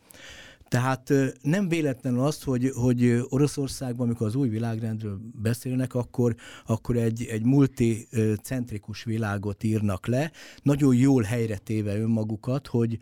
[0.74, 1.12] Tehát
[1.42, 6.34] nem véletlenül az, hogy, hogy Oroszországban, amikor az új világrendről beszélnek, akkor,
[6.66, 10.30] akkor egy, egy multicentrikus világot írnak le,
[10.62, 12.98] nagyon jól helyre téve önmagukat, hogy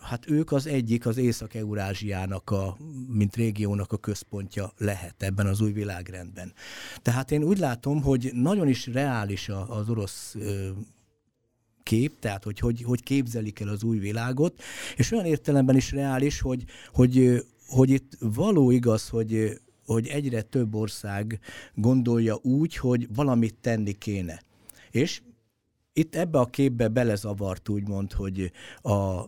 [0.00, 2.76] hát ők az egyik az Észak-Eurázsiának, a,
[3.08, 6.52] mint régiónak a központja lehet ebben az új világrendben.
[7.02, 10.36] Tehát én úgy látom, hogy nagyon is reális az orosz
[11.86, 14.62] kép, tehát hogy, hogy hogy képzelik el az új világot,
[14.96, 20.74] és olyan értelemben is reális, hogy, hogy, hogy itt való igaz, hogy, hogy egyre több
[20.74, 21.40] ország
[21.74, 24.42] gondolja úgy, hogy valamit tenni kéne.
[24.90, 25.20] És
[25.92, 29.24] itt ebbe a képbe belezavart úgymond, hogy a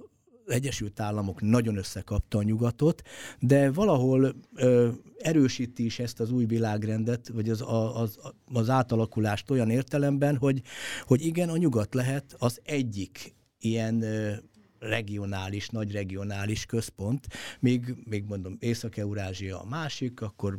[0.49, 3.03] Egyesült Államok nagyon összekapta a nyugatot,
[3.39, 4.89] de valahol ö,
[5.19, 8.19] erősíti is ezt az új világrendet, vagy az, az,
[8.53, 10.63] az átalakulást olyan értelemben, hogy,
[11.03, 14.33] hogy igen, a nyugat lehet az egyik ilyen ö,
[14.79, 17.27] regionális, nagy regionális központ,
[17.61, 20.59] még, még mondom, Észak-Eurázsia a másik, akkor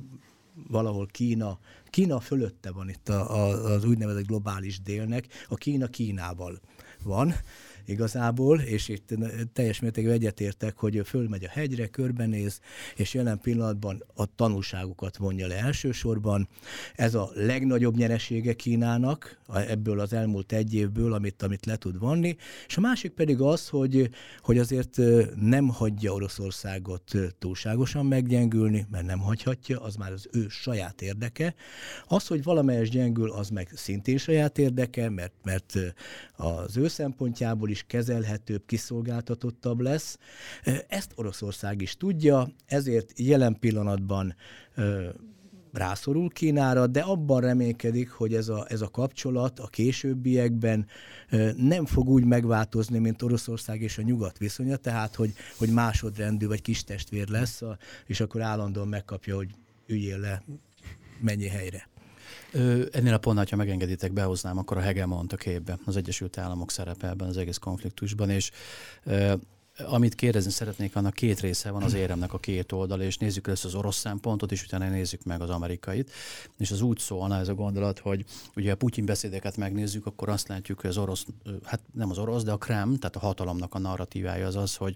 [0.67, 1.59] valahol Kína,
[1.89, 6.59] Kína fölötte van itt a, a, az úgynevezett globális délnek, a Kína Kínával
[7.03, 7.33] van,
[7.85, 9.13] igazából, és itt
[9.53, 12.59] teljes mértékben egyetértek, hogy fölmegy a hegyre, körbenéz,
[12.95, 16.47] és jelen pillanatban a tanulságokat vonja le elsősorban.
[16.95, 22.35] Ez a legnagyobb nyeresége Kínának ebből az elmúlt egy évből, amit, amit le tud vonni,
[22.67, 24.09] és a másik pedig az, hogy,
[24.41, 24.97] hogy azért
[25.35, 31.55] nem hagyja Oroszországot túlságosan meggyengülni, mert nem hagyhatja, az már az ő saját érdeke.
[32.07, 35.73] Az, hogy valamelyes gyengül, az meg szintén saját érdeke, mert, mert
[36.35, 40.17] az ő szempontjából is is kezelhetőbb, kiszolgáltatottabb lesz.
[40.87, 44.35] Ezt Oroszország is tudja, ezért jelen pillanatban
[45.71, 50.87] rászorul Kínára, de abban reménykedik, hogy ez a, ez a kapcsolat a későbbiekben
[51.55, 56.61] nem fog úgy megváltozni, mint Oroszország és a nyugat viszonya, tehát hogy, hogy másodrendű vagy
[56.61, 57.61] kis testvér lesz,
[58.05, 59.49] és akkor állandóan megkapja, hogy
[59.87, 60.43] üljél le,
[61.21, 61.87] mennyi helyre.
[62.91, 67.07] Ennél a pontnál, ha megengeditek, behoznám akkor a hegemont a képbe, az Egyesült Államok szerepe
[67.07, 68.51] ebben az egész konfliktusban, és
[69.87, 73.65] amit kérdezni szeretnék, annak két része van az éremnek a két oldal, és nézzük először
[73.65, 76.11] az orosz szempontot, és utána nézzük meg az amerikait.
[76.57, 78.25] És az úgy szólna ez a gondolat, hogy
[78.55, 81.25] ugye a Putyin beszédeket megnézzük, akkor azt látjuk, hogy az orosz,
[81.63, 84.95] hát nem az orosz, de a Krem, tehát a hatalomnak a narratívája az az, hogy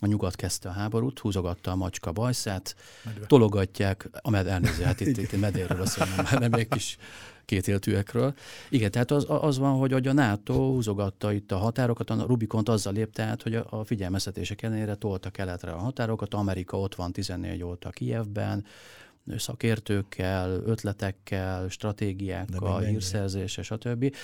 [0.00, 2.74] a nyugat kezdte a háborút, húzogatta a macska bajszát,
[3.04, 3.26] Medve.
[3.26, 6.96] tologatják, a med, elnéző, hát itt, itt medérről beszélnem, nem egy kis
[7.44, 8.34] kétéltűekről.
[8.68, 12.92] Igen, tehát az, az van, hogy a NATO húzogatta itt a határokat, a Rubikont azzal
[12.92, 17.62] lépte át, hogy a, a figyelmeztetések ellenére tolta keletre a határokat, Amerika ott van 14
[17.62, 18.64] óta Kijevben,
[19.36, 24.14] szakértőkkel, ötletekkel, stratégiákkal, hírszerzése, stb.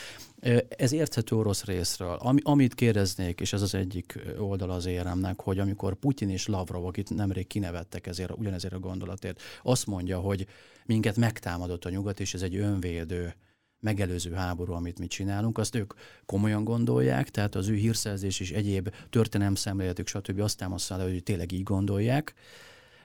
[0.69, 2.15] Ez érthető orosz részről.
[2.15, 6.85] Ami, amit kérdeznék, és ez az egyik oldala az éremnek, hogy amikor Putyin és Lavrov,
[6.85, 10.47] akit nemrég kinevettek ezért, ugyanezért a gondolatért, azt mondja, hogy
[10.85, 13.35] minket megtámadott a nyugat, és ez egy önvédő
[13.81, 15.93] megelőző háború, amit mi csinálunk, azt ők
[16.27, 20.41] komolyan gondolják, tehát az ő hírszerzés és egyéb történelem szemléletük, stb.
[20.41, 22.35] azt támasztja, hogy tényleg így gondolják,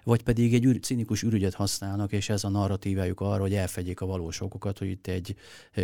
[0.04, 4.06] vagy pedig egy ür, cinikus ürügyet használnak, és ez a narratívájuk arra, hogy elfedjék a
[4.06, 5.36] valós okokat, hogy itt egy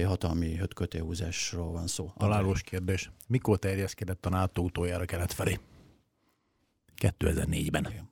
[0.05, 2.11] hatalmi hötkötőhúzásról van szó.
[2.18, 3.11] Találós kérdés.
[3.28, 5.59] Mikor terjeszkedett a NATO utoljára kelet felé?
[7.01, 7.86] 2004-ben.
[7.89, 8.09] Igen.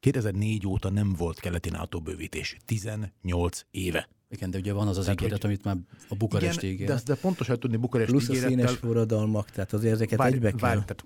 [0.00, 2.56] 2004 óta nem volt keleti NATO bővítés.
[2.64, 4.08] 18 éve.
[4.30, 5.50] Igen, de ugye van az az tehát, ígéret, hogy...
[5.50, 5.76] amit már
[6.08, 7.04] a Bukaresti ígéret.
[7.04, 8.50] De, de pontosan tudni Bukaresti Plusz ígérettel...
[8.50, 10.58] Plusz a színes forradalmak, tehát azért ezeket várj, egybe kell.
[10.58, 11.04] Várj, tehát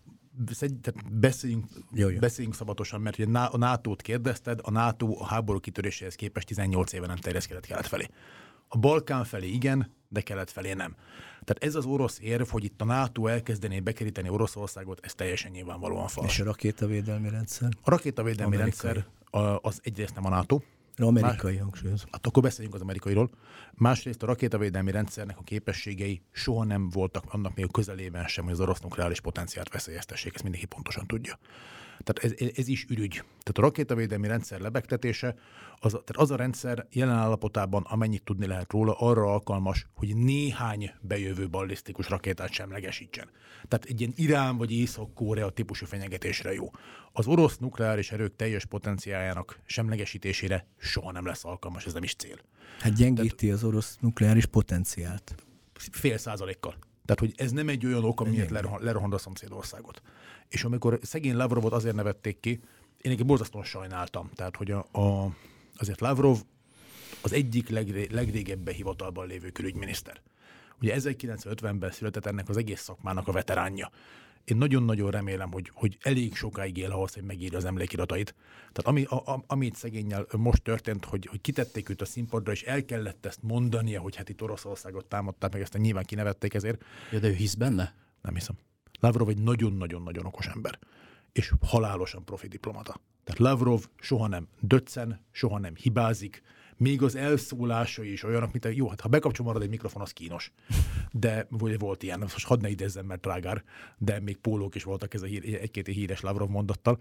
[0.59, 2.19] tehát beszéljünk, jó, jó.
[2.19, 7.07] beszéljünk szabatosan, mert ugye a NATO-t kérdezted, a NATO a háború kitöréséhez képest 18 éve
[7.07, 8.09] nem terjeszkedett kelet felé.
[8.69, 10.95] A Balkán felé igen, de kelet felé nem.
[11.45, 16.09] Tehát ez az orosz érv, hogy itt a NATO elkezdené bekeríteni Oroszországot, ez teljesen nyilvánvalóan
[16.09, 16.33] fals.
[16.33, 17.69] És a rakétavédelmi rendszer?
[17.83, 18.93] A rakétavédelmi Amerikai.
[18.93, 19.07] rendszer
[19.61, 20.61] az egyrészt nem a NATO,
[20.97, 22.09] Amerikai hangsúlyozom.
[22.13, 23.31] Hát akkor beszéljünk az amerikairól.
[23.75, 28.61] Másrészt a rakétavédelmi rendszernek a képességei soha nem voltak annak még közelében sem, hogy az
[28.61, 31.39] orosz nukleáris potenciált veszélyeztessék, ezt mindenki pontosan tudja.
[32.03, 33.13] Tehát ez, ez is ürügy.
[33.13, 35.37] Tehát a rakétavédelmi rendszer lebegtetése,
[35.85, 40.91] az, tehát az a rendszer jelen állapotában, amennyit tudni lehet róla, arra alkalmas, hogy néhány
[41.01, 43.31] bejövő ballisztikus rakétát semlegesítsen.
[43.69, 46.71] Tehát egy ilyen Irán vagy Észak-Korea típusú fenyegetésre jó.
[47.13, 52.39] Az orosz nukleáris erők teljes potenciájának semlegesítésére soha nem lesz alkalmas, ez nem is cél.
[52.81, 55.35] Hát gyengíti Tehát, az orosz nukleáris potenciált.
[55.75, 56.75] Fél százalékkal.
[57.05, 60.03] Tehát, hogy ez nem egy olyan ok, amiért lerohant a szomszédországot.
[60.49, 62.61] És amikor szegény Lavrovot azért nevették ki,
[63.01, 64.31] én egy borzasztóan sajnáltam.
[64.35, 65.37] Tehát, hogy a, a,
[65.77, 66.39] azért Lavrov
[67.23, 70.21] az egyik legré, legrégebben hivatalban lévő külügyminiszter.
[70.81, 73.91] Ugye 1950-ben született ennek az egész szakmának a veteránja
[74.45, 78.35] én nagyon-nagyon remélem, hogy, hogy elég sokáig él ahhoz, hogy megírja az emlékiratait.
[78.73, 82.63] Tehát ami, a, a, amit szegényel most történt, hogy, hogy kitették őt a színpadra, és
[82.63, 86.85] el kellett ezt mondania, hogy hát itt Oroszországot támadták, meg ezt nyilván kinevették ezért.
[87.11, 87.95] Ja, de ő hisz benne?
[88.23, 88.57] Nem hiszem.
[89.01, 90.79] Lavrov egy nagyon-nagyon-nagyon okos ember,
[91.33, 93.01] és halálosan profi diplomata.
[93.25, 96.43] Tehát Lavrov soha nem döccen, soha nem hibázik,
[96.77, 100.11] még az elszólásai is olyanok, mint a, jó, hát ha bekapcsol marad egy mikrofon, az
[100.11, 100.53] kínos.
[101.11, 103.65] De vagy volt ilyen, most hadd ne idezzem, mert trágár,
[103.99, 106.99] de még pólók is voltak ez a hír, egy-két híres Lavrov mondattal,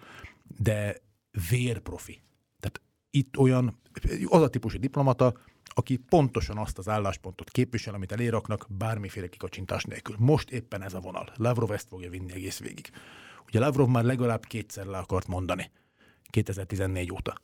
[0.60, 0.98] de
[1.50, 2.22] vérprofi.
[2.60, 3.80] Tehát itt olyan,
[4.26, 5.34] az a típusú diplomata,
[5.66, 10.16] aki pontosan azt az álláspontot képvisel, amit eléraknak, bármiféle kikacsintás nélkül.
[10.20, 11.34] Most éppen ez a vonal.
[11.36, 12.90] Lavrov ezt fogja vinni egész végig.
[13.48, 15.72] Ugye Lavrov már legalább kétszer le akart mondani
[16.34, 17.42] 2014 óta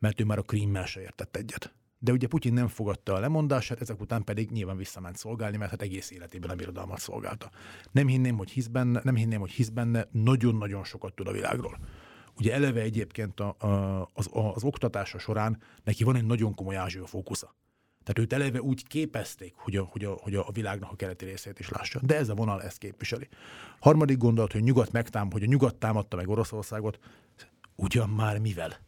[0.00, 1.74] mert ő már a krímmel se értett egyet.
[1.98, 5.82] De ugye Putyin nem fogadta a lemondását, ezek után pedig nyilván visszament szolgálni, mert hát
[5.82, 7.50] egész életében a birodalmat szolgálta.
[7.90, 11.78] Nem hinném, hogy hisz benne, nem hinném, hogy hisz benne, nagyon-nagyon sokat tud a világról.
[12.38, 16.76] Ugye eleve egyébként a, a, az, a, az oktatása során neki van egy nagyon komoly
[16.76, 17.54] ázsia fókusza.
[18.02, 21.58] Tehát őt eleve úgy képezték, hogy a, hogy, a, hogy a világnak a keleti részét
[21.58, 22.00] is lássa.
[22.02, 23.28] De ez a vonal ezt képviseli.
[23.80, 26.98] Harmadik gondolat, hogy nyugat megtám, hogy a nyugat támadta meg Oroszországot,
[27.80, 28.80] ugyan már mivel?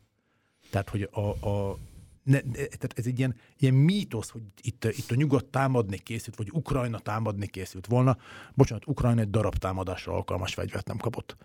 [0.71, 1.79] Tehát, hogy a, a
[2.23, 6.37] ne, ne, tehát ez egy ilyen, ilyen mítosz, hogy itt, itt a nyugat támadni készült,
[6.37, 8.17] vagy Ukrajna támadni készült volna.
[8.55, 11.37] Bocsánat, Ukrajna egy darab támadásra alkalmas fegyvert nem kapott.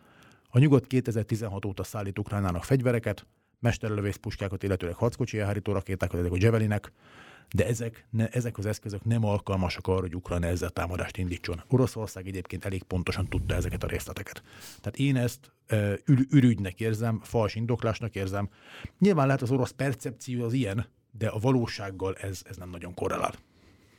[0.49, 3.25] A nyugat 2016 óta szállít Ukrajnának fegyvereket,
[3.59, 6.91] mesterlövész puskákat, illetőleg harckocsi elhárító rakétákat, ezek a Javelinek,
[7.55, 11.63] de ezek, ne, ezek az eszközök nem alkalmasak arra, hogy Ukrajna ezzel támadást indítson.
[11.69, 14.43] Oroszország egyébként elég pontosan tudta ezeket a részleteket.
[14.81, 15.51] Tehát én ezt
[16.05, 18.49] ür, ürügynek érzem, fals indoklásnak érzem.
[18.99, 23.33] Nyilván lehet az orosz percepció az ilyen, de a valósággal ez, ez nem nagyon korrelál.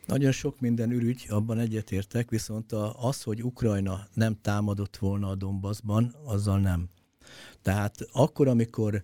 [0.06, 6.14] Nagyon sok minden ürügy, abban egyetértek, viszont az, hogy Ukrajna nem támadott volna a Donbassban,
[6.24, 6.88] azzal nem.
[7.68, 9.02] Tehát akkor, amikor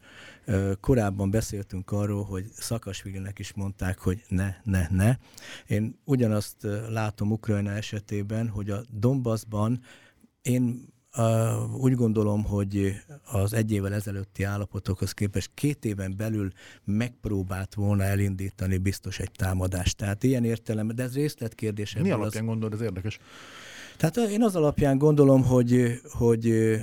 [0.81, 5.17] korábban beszéltünk arról, hogy Szakasvilinek is mondták, hogy ne, ne, ne,
[5.67, 6.57] én ugyanazt
[6.89, 9.81] látom Ukrajna esetében, hogy a Donbassban
[10.43, 12.95] én Uh, úgy gondolom, hogy
[13.33, 16.53] az egy évvel ezelőtti állapotokhoz képest két éven belül
[16.85, 19.97] megpróbált volna elindítani biztos egy támadást.
[19.97, 21.95] Tehát ilyen értelem, de ez részletkérdés.
[21.95, 22.49] Mi alapján az...
[22.49, 23.19] gondolod, ez érdekes?
[23.97, 26.75] Tehát én az alapján gondolom, hogy, hogy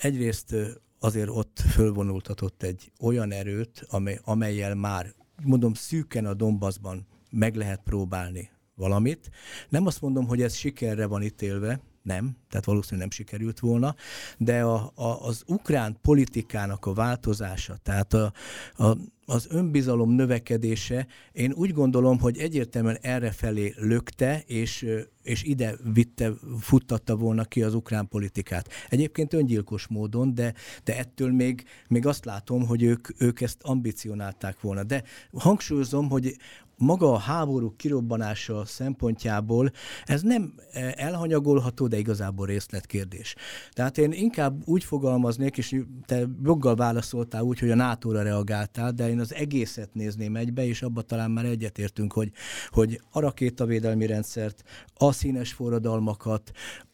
[0.00, 0.54] egyrészt
[0.98, 7.80] azért ott fölvonultatott egy olyan erőt, amely, amelyel már, mondom, szűken a Donbassban meg lehet
[7.84, 9.30] próbálni valamit.
[9.68, 11.80] Nem azt mondom, hogy ez sikerre van ítélve,
[12.10, 13.94] nem, tehát valószínűleg nem sikerült volna,
[14.38, 18.32] de a, a, az ukrán politikának a változása, tehát a,
[18.76, 24.86] a, az önbizalom növekedése, én úgy gondolom, hogy egyértelműen erre felé lökte, és,
[25.22, 28.68] és ide vitte, futtatta volna ki az ukrán politikát.
[28.88, 30.54] Egyébként öngyilkos módon, de,
[30.84, 34.82] de ettől még, még azt látom, hogy ők, ők ezt ambicionálták volna.
[34.82, 35.02] De
[35.32, 36.36] hangsúlyozom, hogy
[36.80, 39.70] maga a háború kirobbanása szempontjából
[40.04, 43.34] ez nem eh, elhanyagolható, de igazából részletkérdés.
[43.72, 45.76] Tehát én inkább úgy fogalmaznék, és
[46.06, 50.82] te joggal válaszoltál úgy, hogy a NATO-ra reagáltál, de én az egészet nézném egybe, és
[50.82, 52.32] abban talán már egyetértünk, hogy,
[52.68, 54.62] hogy a rakétavédelmi rendszert,
[54.94, 56.50] a színes forradalmakat,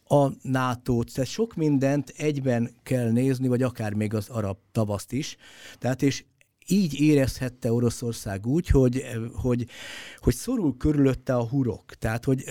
[0.09, 5.35] a NATO-t, tehát sok mindent egyben kell nézni, vagy akár még az arab tavaszt is.
[5.79, 6.23] Tehát és
[6.67, 9.65] így érezhette Oroszország úgy, hogy, hogy,
[10.17, 11.93] hogy szorul körülötte a hurok.
[11.93, 12.43] Tehát, hogy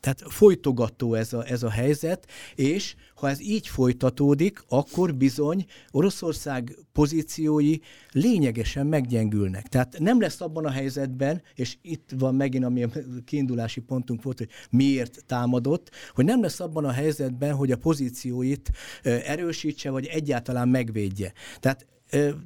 [0.00, 6.76] tehát folytogató ez a, ez a helyzet, és ha ez így folytatódik, akkor bizony Oroszország
[6.92, 7.76] pozíciói
[8.10, 9.68] lényegesen meggyengülnek.
[9.68, 12.88] Tehát nem lesz abban a helyzetben, és itt van megint, ami a
[13.24, 18.70] kiindulási pontunk volt, hogy miért támadott, hogy nem lesz abban a helyzetben, hogy a pozícióit
[19.02, 21.32] erősítse, vagy egyáltalán megvédje.
[21.60, 21.86] Tehát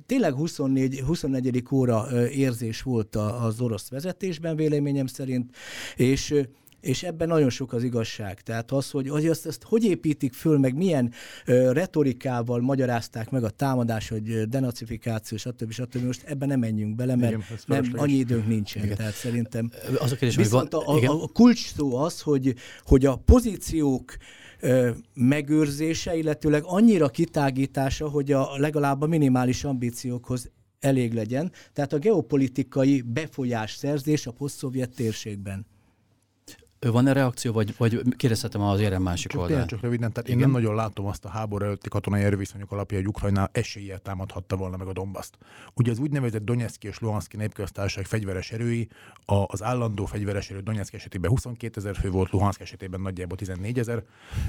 [0.07, 1.63] tényleg 24, 24.
[1.71, 5.57] óra érzés volt az orosz vezetésben véleményem szerint,
[5.97, 6.35] és
[6.81, 8.41] és ebben nagyon sok az igazság.
[8.41, 11.13] Tehát az, hogy, hogy azt, azt hogy építik föl, meg milyen
[11.45, 15.71] ö, retorikával magyarázták meg a támadás, hogy denacifikáció, stb.
[15.71, 16.05] stb.
[16.05, 18.85] Most ebben nem menjünk bele, mert igen, nem, annyi időnk nincsen.
[18.85, 18.97] Igen.
[18.97, 23.07] Tehát szerintem az a kérdés, viszont van, a, a, a kulcs szó az, hogy, hogy
[23.07, 24.17] a pozíciók
[24.61, 30.51] ö, megőrzése, illetőleg annyira kitágítása, hogy a legalább a minimális ambíciókhoz
[30.81, 31.53] elég legyen.
[31.73, 35.67] Tehát a geopolitikai befolyás szerzés a poszt térségben.
[36.81, 39.69] Van-e reakció, vagy, vagy kérdezhetem az érem másik csak oldalát?
[39.69, 40.41] Csak röviden, tehát Igen?
[40.41, 44.57] én nem nagyon látom azt a háború előtti katonai erőviszonyok alapja, hogy Ukrajna eséllyel támadhatta
[44.57, 45.39] volna meg a Dombaszt.
[45.75, 48.89] Ugye az úgynevezett Donetszki és Luhanszki népköztársaság fegyveres erői,
[49.25, 53.79] a, az állandó fegyveres erő Donetszki esetében 22 ezer fő volt, Luhanszk esetében nagyjából 14
[53.79, 54.03] ezer.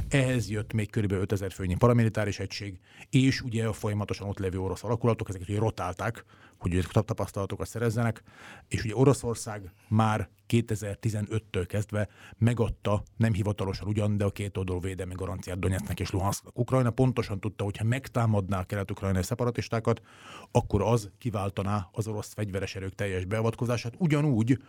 [0.10, 1.12] Ehhez jött még kb.
[1.12, 5.60] 5 ezer főnyi paramilitáris egység, és ugye a folyamatosan ott levő orosz alakulatok, ezeket ugye
[5.60, 6.26] rotálták,
[6.60, 8.24] hogy ők tapasztalatokat szerezzenek,
[8.68, 12.08] és ugye Oroszország már 2015-től kezdve
[12.38, 16.60] megadta, nem hivatalosan ugyan, de a két oldalú védelmi garanciát Donetsknek és Luhansknak.
[16.60, 20.02] Ukrajna pontosan tudta, hogy ha megtámadná kelet-ukrajnai szeparatistákat,
[20.52, 24.60] akkor az kiváltaná az orosz fegyveres erők teljes beavatkozását, ugyanúgy,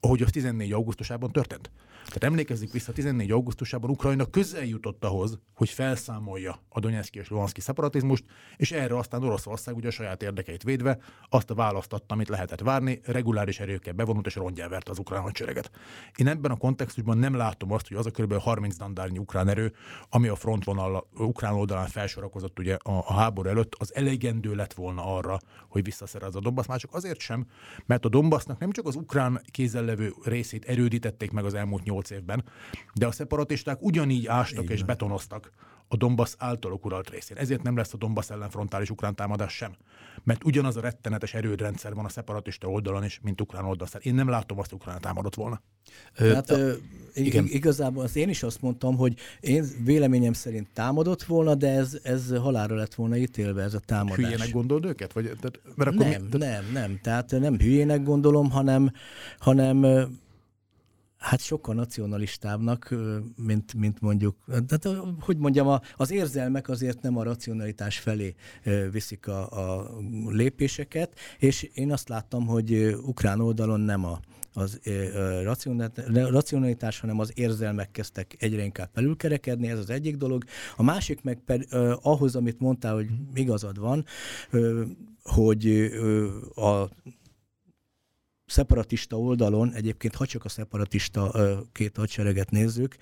[0.00, 0.72] ahogy az 14.
[0.72, 1.70] augusztusában történt.
[2.04, 3.30] Tehát emlékezzük vissza, 14.
[3.30, 8.24] augusztusában Ukrajna közel jutott ahhoz, hogy felszámolja a Donetszki és Luhanszki szeparatizmust,
[8.56, 10.98] és erre aztán Oroszország ugye a saját érdekeit védve
[11.28, 15.70] azt a választott, amit lehetett várni, reguláris erőkkel bevonult és rongyelvert az ukrán hadsereget.
[16.16, 18.32] Én ebben a kontextusban nem látom azt, hogy az a kb.
[18.32, 19.72] 30 dandárnyi ukrán erő,
[20.08, 25.16] ami a frontvonal ukrán oldalán felsorakozott ugye a, a háború előtt, az elegendő lett volna
[25.16, 25.38] arra,
[25.68, 27.46] hogy visszaszerez a Donbass, már csak azért sem,
[27.86, 32.10] mert a Donbassnak nem csak az ukrán kézzel levő részét erődítették meg az elmúlt nyolc
[32.10, 32.44] évben,
[32.94, 34.76] de a szeparatisták ugyanígy ástak Igen.
[34.76, 35.50] és betonoztak
[35.92, 37.36] a Donbass általuk uralt részén.
[37.36, 39.72] Ezért nem lesz a Donbass ellen frontális ukrán támadás sem.
[40.24, 43.92] Mert ugyanaz a rettenetes erődrendszer van a szeparatista oldalon is, mint ukrán oldalon.
[44.02, 45.62] Én nem látom azt, hogy ukrán támadott volna.
[46.14, 46.72] Hát, ö,
[47.14, 47.46] igen.
[47.48, 52.36] Igazából azt én is azt mondtam, hogy én véleményem szerint támadott volna, de ez, ez
[52.36, 54.16] halára lett volna ítélve ez a támadás.
[54.16, 55.12] Hülyének gondolod őket?
[55.12, 56.62] Vagy, tehát, mert akkor nem, mi, tehát...
[56.62, 56.98] nem, nem.
[57.02, 58.92] Tehát nem hülyének gondolom, hanem,
[59.38, 59.84] hanem
[61.20, 62.94] Hát sokkal nacionalistábbnak,
[63.36, 68.34] mint, mint mondjuk, tehát, hogy mondjam, az érzelmek azért nem a racionalitás felé
[68.90, 69.90] viszik a, a
[70.28, 74.20] lépéseket, és én azt láttam, hogy ukrán oldalon nem a,
[74.52, 74.80] az
[76.30, 80.44] racionalitás, hanem az érzelmek kezdtek egyre inkább felülkerekedni, ez az egyik dolog.
[80.76, 81.68] A másik meg pedig
[82.02, 84.04] ahhoz, amit mondtál, hogy igazad van,
[85.22, 85.90] hogy
[86.54, 86.88] a
[88.50, 91.32] szeparatista oldalon, egyébként ha csak a szeparatista
[91.72, 92.96] két hadsereget nézzük,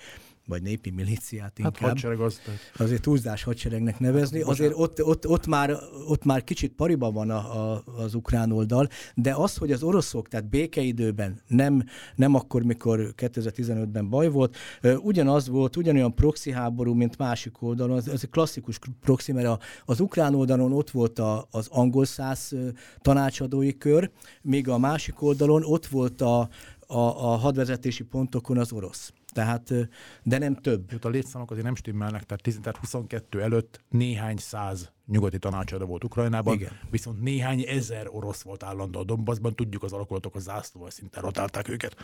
[0.49, 1.75] vagy népi milíciát hát inkább.
[1.75, 2.41] Hát hadsereg az.
[2.77, 4.41] Azért túlzás hadseregnek nevezni.
[4.41, 5.77] Azért ott, ott, ott, már,
[6.07, 10.29] ott már kicsit pariba van a, a, az ukrán oldal, de az, hogy az oroszok,
[10.29, 11.85] tehát békeidőben, nem,
[12.15, 14.57] nem akkor, mikor 2015-ben baj volt,
[15.03, 17.97] ugyanaz volt, ugyanolyan proxy háború, mint másik oldalon.
[17.97, 22.53] Ez, ez egy klasszikus proxy, mert az ukrán oldalon ott volt a, az angol száz
[23.01, 24.11] tanácsadói kör,
[24.43, 26.49] míg a másik oldalon ott volt a,
[26.91, 29.13] a, a hadvezetési pontokon az orosz.
[29.33, 29.75] Tehát,
[30.23, 30.93] de nem több.
[30.93, 36.05] Jut a létszámok azért nem stimmelnek, tehát, tehát 22 előtt néhány száz nyugati tanácsadó volt
[36.05, 36.73] Ukrajnában, Igen.
[36.91, 41.69] viszont néhány ezer orosz volt állandó a Donbassban, tudjuk az alakulatok a zászlóval szinte rotálták
[41.69, 41.97] őket.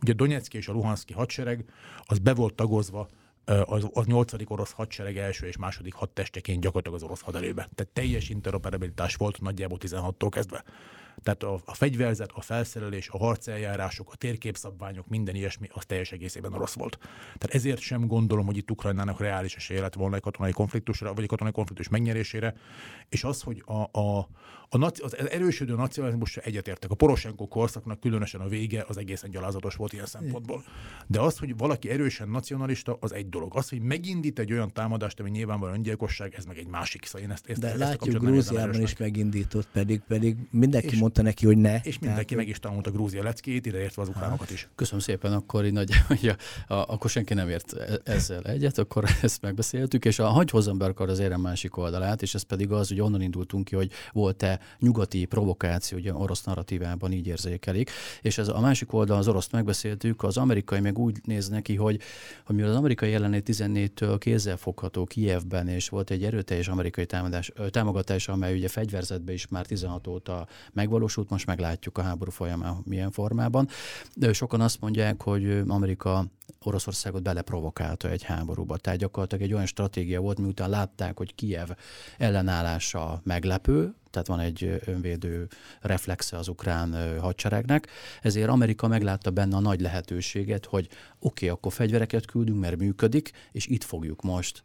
[0.00, 1.64] Ugye Donetszki és a Luhanszki hadsereg
[2.04, 3.08] az be volt tagozva
[3.44, 4.32] az, az 8.
[4.50, 7.68] orosz hadsereg első és második hadtesteként gyakorlatilag az orosz haderőbe.
[7.74, 10.64] Tehát teljes interoperabilitás volt nagyjából 16-tól kezdve.
[11.22, 16.50] Tehát a, a fegyverzet, a felszerelés, a harceljárások, a térképszabványok, minden ilyesmi, az teljes egészében
[16.50, 16.98] rossz volt.
[17.38, 21.22] Tehát ezért sem gondolom, hogy itt Ukrajnának reális esélye lett volna egy katonai konfliktusra, vagy
[21.22, 22.54] egy katonai konfliktus megnyerésére,
[23.08, 24.28] és az, hogy a, a,
[24.68, 26.90] a, az erősödő nacionalizmusra egyetértek.
[26.90, 30.64] A Poroshenko korszaknak különösen a vége az egészen gyalázatos volt ilyen szempontból.
[31.06, 33.56] De az, hogy valaki erősen nacionalista, az egy dolog.
[33.56, 37.04] Az, hogy megindít egy olyan támadást, ami nyilvánvalóan öngyilkosság, ez meg egy másik.
[37.04, 41.22] Szóval én ezt, ezt, De ezt látjuk, Grúziában is megindított, pedig, pedig mindenki és, mondta
[41.22, 41.80] neki, hogy ne.
[41.82, 44.68] És mindenki tehát, meg is tanult a Grúzia leckét, ideértve az ukránokat is.
[44.74, 46.36] Köszönöm szépen, akkor így nagy, hogy
[46.68, 50.50] a, a, akkor senki nem ért e- ezzel egyet, akkor ezt megbeszéltük, és a hagy
[50.50, 53.74] hozzam be akkor az érem másik oldalát, és ez pedig az, hogy onnan indultunk ki,
[53.74, 57.90] hogy volt-e nyugati provokáció, ugye orosz narratívában így érzékelik,
[58.20, 62.00] és ez a másik oldal, az oroszt megbeszéltük, az amerikai meg úgy néz neki, hogy,
[62.44, 68.28] hogy mivel az amerikai jelenlét 14-től kézzelfogható Kijevben, és volt egy erőteljes amerikai támadás, támogatás,
[68.28, 73.68] amely ugye fegyverzetben is már 16 óta megvalósult, most meglátjuk a háború folyamán milyen formában.
[74.14, 76.26] De sokan azt mondják, hogy Amerika
[76.64, 78.76] Oroszországot beleprovokálta egy háborúba.
[78.76, 81.68] Tehát gyakorlatilag egy olyan stratégia volt, miután látták, hogy Kiev
[82.18, 85.48] ellenállása meglepő, tehát van egy önvédő
[85.80, 87.86] reflexe az ukrán hadseregnek,
[88.22, 93.30] ezért Amerika meglátta benne a nagy lehetőséget, hogy oké, okay, akkor fegyvereket küldünk, mert működik,
[93.52, 94.62] és itt fogjuk most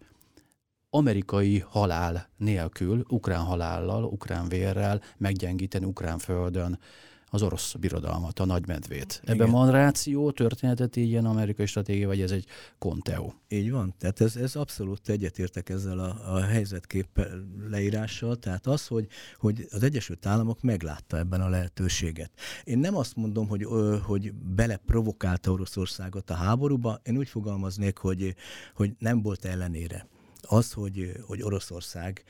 [0.89, 6.79] amerikai halál nélkül, ukrán halállal, ukrán vérrel meggyengíteni ukrán földön
[7.29, 9.19] az orosz birodalmat, a nagymedvét.
[9.23, 9.35] Igen.
[9.35, 12.45] Ebben van ráció, történetet így ilyen amerikai stratégia, vagy ez egy
[12.77, 13.33] konteó?
[13.47, 17.27] Így van, tehát ez, ez abszolút egyetértek ezzel a, a helyzetkép
[17.69, 19.07] leírással, tehát az, hogy,
[19.37, 22.31] hogy az Egyesült Államok meglátta ebben a lehetőséget.
[22.63, 23.67] Én nem azt mondom, hogy,
[24.03, 28.35] hogy beleprovokálta Oroszországot a háborúba, én úgy fogalmaznék, hogy,
[28.73, 30.07] hogy nem volt ellenére
[30.41, 32.23] az, hogy, hogy Oroszország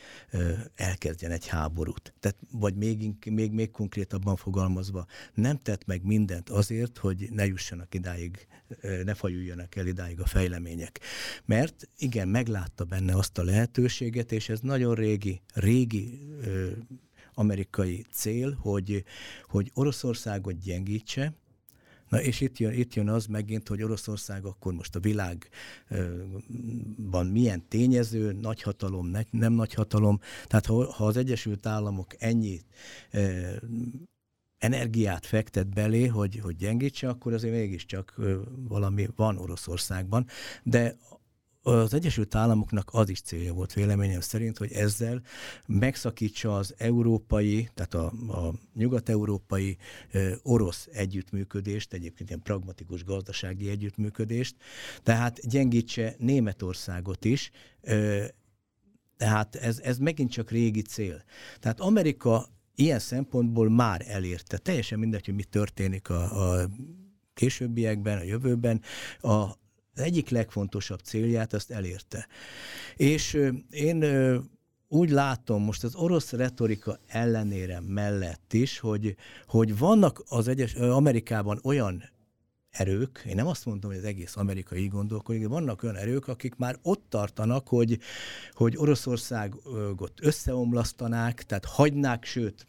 [0.76, 2.14] elkezdjen egy háborút.
[2.20, 7.94] Tehát, vagy még, még, még konkrétabban fogalmazva, nem tett meg mindent azért, hogy ne jussanak
[7.94, 8.48] idáig,
[9.04, 11.00] ne fajuljanak el idáig a fejlemények.
[11.46, 16.20] Mert igen, meglátta benne azt a lehetőséget, és ez nagyon régi, régi
[17.34, 19.04] amerikai cél, hogy,
[19.44, 21.34] hogy Oroszországot gyengítse,
[22.10, 25.48] Na és itt jön, itt jön az megint, hogy Oroszország akkor most a világban
[27.32, 30.20] milyen tényező, nagyhatalom, ne, nem nagyhatalom.
[30.46, 32.62] Tehát ha, ha az Egyesült Államok ennyi
[34.58, 38.22] energiát fektet belé, hogy, hogy gyengítse, akkor azért mégiscsak
[38.68, 40.28] valami van Oroszországban.
[40.64, 40.98] De
[41.68, 45.22] az Egyesült Államoknak az is célja volt véleményem szerint, hogy ezzel
[45.66, 49.78] megszakítsa az európai, tehát a, a nyugat-európai
[50.12, 54.56] e, orosz együttműködést, egyébként ilyen pragmatikus gazdasági együttműködést,
[55.04, 57.52] tehát gyengítse Németországot is,
[57.82, 57.96] e,
[59.18, 61.24] tehát ez, ez megint csak régi cél.
[61.60, 66.70] Tehát Amerika ilyen szempontból már elérte, teljesen mindegy, hogy mi történik a, a
[67.34, 68.82] későbbiekben, a jövőben,
[69.22, 69.66] a,
[69.98, 72.28] az egyik legfontosabb célját azt elérte.
[72.96, 73.40] És
[73.70, 74.04] én
[74.88, 79.16] úgy látom most az orosz retorika ellenére mellett is, hogy,
[79.48, 82.04] hogy vannak az egyes, Amerikában olyan
[82.70, 86.28] erők, én nem azt mondom, hogy az egész Amerika így gondolkodik, de vannak olyan erők,
[86.28, 88.00] akik már ott tartanak, hogy,
[88.52, 92.68] hogy Oroszországot összeomlasztanák, tehát hagynák, sőt,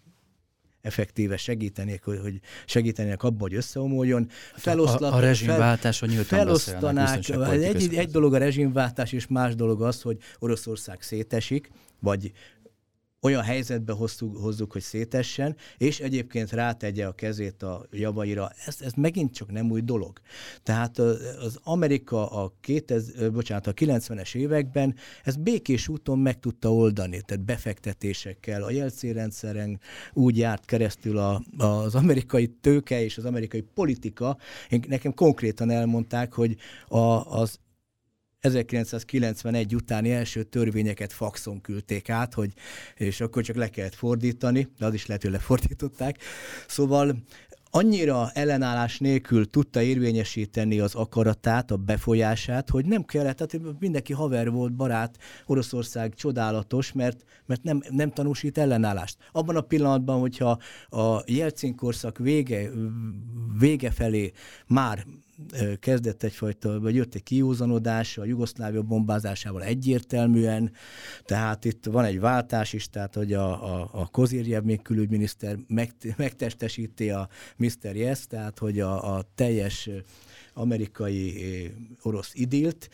[0.82, 4.28] effektíve segítenék, hogy segítenének abban, hogy összeomoljon.
[4.54, 7.28] Feloszlat, a, a rezsimváltás, fel, felosztanák.
[7.28, 11.70] Egy, egy dolog a rezsimváltás, és más dolog az, hogy Oroszország szétesik,
[12.00, 12.32] vagy
[13.20, 18.50] olyan helyzetbe hozzuk, hozzuk, hogy szétessen, és egyébként rátegye a kezét a javaira.
[18.66, 20.20] Ez, ez megint csak nem új dolog.
[20.62, 24.94] Tehát az Amerika a, 2000, bocsánat, a 90-es években
[25.24, 28.62] ez békés úton meg tudta oldani, tehát befektetésekkel.
[28.62, 29.80] A Jelcén rendszeren
[30.12, 34.36] úgy járt keresztül a, az amerikai tőke és az amerikai politika.
[34.88, 36.56] Nekem konkrétan elmondták, hogy
[36.88, 36.98] a,
[37.40, 37.58] az
[38.40, 42.52] 1991 utáni első törvényeket faxon küldték át, hogy,
[42.94, 46.18] és akkor csak le kellett fordítani, de az is lehet, hogy lefordították.
[46.66, 47.16] Szóval
[47.70, 54.50] annyira ellenállás nélkül tudta érvényesíteni az akaratát, a befolyását, hogy nem kellett, tehát mindenki haver
[54.50, 59.16] volt, barát, Oroszország csodálatos, mert, mert nem, nem tanúsít ellenállást.
[59.32, 60.58] Abban a pillanatban, hogyha
[60.88, 62.70] a Jelcin korszak vége,
[63.58, 64.32] vége felé
[64.66, 65.06] már
[65.80, 70.72] kezdett egyfajta, vagy jött egy kiúzanodás a Jugoszlávia bombázásával egyértelműen,
[71.24, 75.56] tehát itt van egy váltás is, tehát hogy a, a, a Kozirjev még külügyminiszter
[76.16, 77.96] megtestesíti a Mr.
[77.96, 79.90] Yes, tehát hogy a, a teljes
[80.58, 81.34] amerikai
[82.02, 82.88] orosz idilt.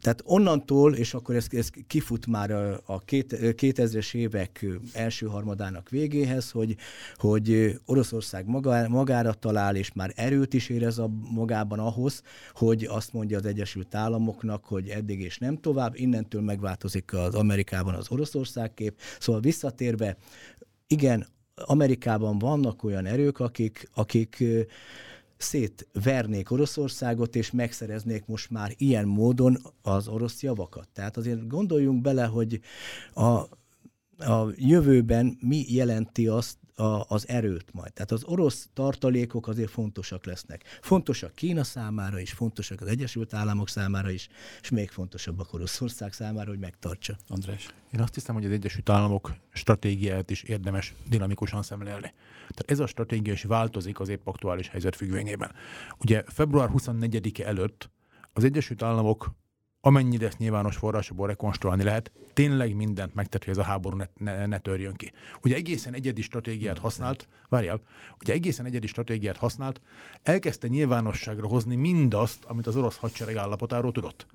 [0.00, 5.88] Tehát onnantól, és akkor ez, ez kifut már a, a két, 2000-es évek első harmadának
[5.88, 6.76] végéhez, hogy,
[7.14, 13.12] hogy Oroszország maga, magára talál, és már erőt is érez a magában ahhoz, hogy azt
[13.12, 18.74] mondja az Egyesült Államoknak, hogy eddig és nem tovább, innentől megváltozik az Amerikában az Oroszország
[18.74, 18.98] kép.
[19.18, 20.16] Szóval visszatérve,
[20.86, 24.44] igen, Amerikában vannak olyan erők, akik, akik
[25.36, 30.88] szétvernék Oroszországot, és megszereznék most már ilyen módon az orosz javakat.
[30.92, 32.60] Tehát azért gondoljunk bele, hogy
[33.14, 33.44] a
[34.18, 37.92] a jövőben mi jelenti azt a, az erőt majd.
[37.92, 40.64] Tehát az orosz tartalékok azért fontosak lesznek.
[40.80, 44.28] Fontosak Kína számára is, fontosak az Egyesült Államok számára is,
[44.62, 47.16] és még fontosabbak Oroszország számára, hogy megtartsa.
[47.28, 47.74] András?
[47.92, 52.12] Én azt hiszem, hogy az Egyesült Államok stratégiát is érdemes dinamikusan szemlélni.
[52.48, 55.52] Tehát ez a stratégia is változik az épp aktuális helyzet függvényében.
[55.98, 57.90] Ugye február 24-e előtt
[58.32, 59.34] az Egyesült Államok
[59.86, 64.46] amennyire ezt nyilvános forrásokból rekonstruálni lehet, tényleg mindent megtett, hogy ez a háború ne, ne,
[64.46, 65.12] ne törjön ki.
[65.42, 67.80] Ugye egészen egyedi stratégiát használt, várjál,
[68.20, 69.80] ugye egészen egyedi stratégiát használt,
[70.22, 74.26] elkezdte nyilvánosságra hozni mindazt, amit az orosz hadsereg állapotáról tudott.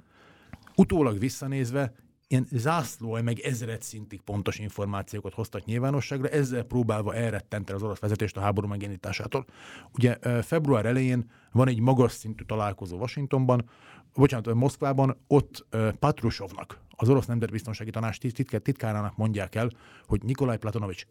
[0.75, 1.93] Utólag visszanézve
[2.27, 8.37] ilyen zászló, meg ezred szintig pontos információkat hoztak nyilvánosságra, ezzel próbálva elrettenteni az orosz vezetést
[8.37, 9.45] a háború megindításától.
[9.93, 13.69] Ugye február elején van egy magas szintű találkozó Washingtonban,
[14.13, 15.65] bocsánat, Moszkvában, ott
[15.99, 19.71] Patrusovnak, az orosz nemzetbiztonsági tanács titkárának mondják el,
[20.05, 21.05] hogy Nikolaj Platonovics,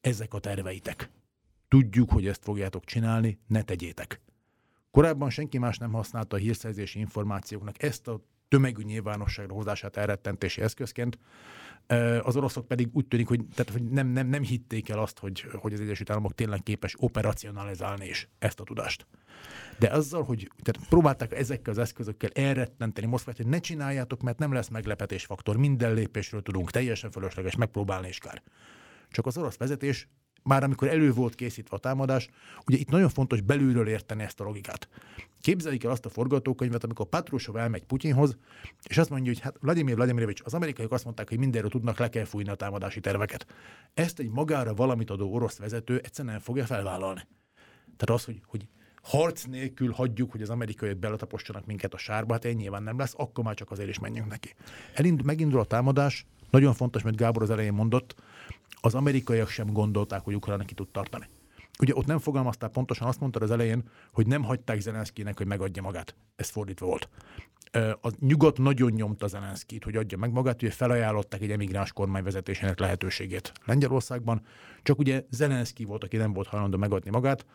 [0.00, 1.10] ezek a terveitek.
[1.68, 4.20] Tudjuk, hogy ezt fogjátok csinálni, ne tegyétek.
[4.90, 11.18] Korábban senki más nem használta a hírszerzési információknak ezt a tömegű nyilvánosságra hozását elrettentési eszközként.
[12.22, 15.46] Az oroszok pedig úgy tűnik, hogy, tehát, hogy nem, nem, nem hitték el azt, hogy,
[15.60, 19.06] hogy az Egyesült Államok tényleg képes operacionalizálni is ezt a tudást.
[19.78, 24.52] De azzal, hogy tehát próbálták ezekkel az eszközökkel elrettenteni Moszkvát, hogy ne csináljátok, mert nem
[24.52, 28.42] lesz meglepetésfaktor, minden lépésről tudunk, teljesen fölösleges, megpróbálni is kár.
[29.10, 30.08] Csak az orosz vezetés
[30.42, 32.28] már amikor elő volt készítve a támadás,
[32.66, 34.88] ugye itt nagyon fontos belülről érteni ezt a logikát.
[35.40, 38.36] Képzeljük el azt a forgatókönyvet, amikor Patrusov elmegy Putyinhoz,
[38.88, 42.08] és azt mondja, hogy hát Vladimir Vladimirovics, az amerikaiak azt mondták, hogy mindenről tudnak, le
[42.08, 43.46] kell fújni a támadási terveket.
[43.94, 47.26] Ezt egy magára valamit adó orosz vezető egyszerűen nem fogja felvállalni.
[47.96, 48.68] Tehát az, hogy, hogy
[49.02, 53.14] harc nélkül hagyjuk, hogy az amerikaiak beletapossanak minket a sárba, hát ennyi nyilván nem lesz,
[53.16, 54.54] akkor már csak azért is menjünk neki.
[54.94, 58.14] Elind, megindul a támadás, nagyon fontos, mert Gábor az elején mondott,
[58.84, 61.26] az amerikaiak sem gondolták, hogy Ukrajna ki tud tartani.
[61.78, 65.82] Ugye ott nem fogalmazták pontosan, azt mondta az elején, hogy nem hagyták Zelenszkinek, hogy megadja
[65.82, 66.14] magát.
[66.36, 67.08] Ez fordítva volt.
[68.02, 72.78] A nyugat nagyon nyomta Zelenszkit, hogy adja meg magát, hogy felajánlották egy emigráns kormány vezetésének
[72.78, 74.42] lehetőségét Lengyelországban.
[74.82, 77.46] Csak ugye Zelenszki volt, aki nem volt hajlandó megadni magát.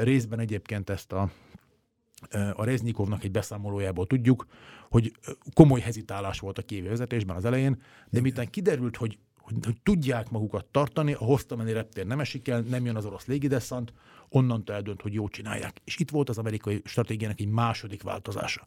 [0.00, 1.30] Részben egyébként ezt a
[2.54, 4.46] a Reznikovnak egy beszámolójából tudjuk,
[4.90, 5.12] hogy
[5.54, 9.18] komoly hezitálás volt a kévi vezetésben az elején, de miután kiderült, hogy
[9.48, 13.26] hogy, hogy tudják magukat tartani, a hoztameni reptér nem esik el, nem jön az orosz
[13.26, 13.92] légideszant,
[14.28, 15.80] onnantól eldönt, hogy jó csinálják.
[15.84, 18.64] És itt volt az amerikai stratégiának egy második változása.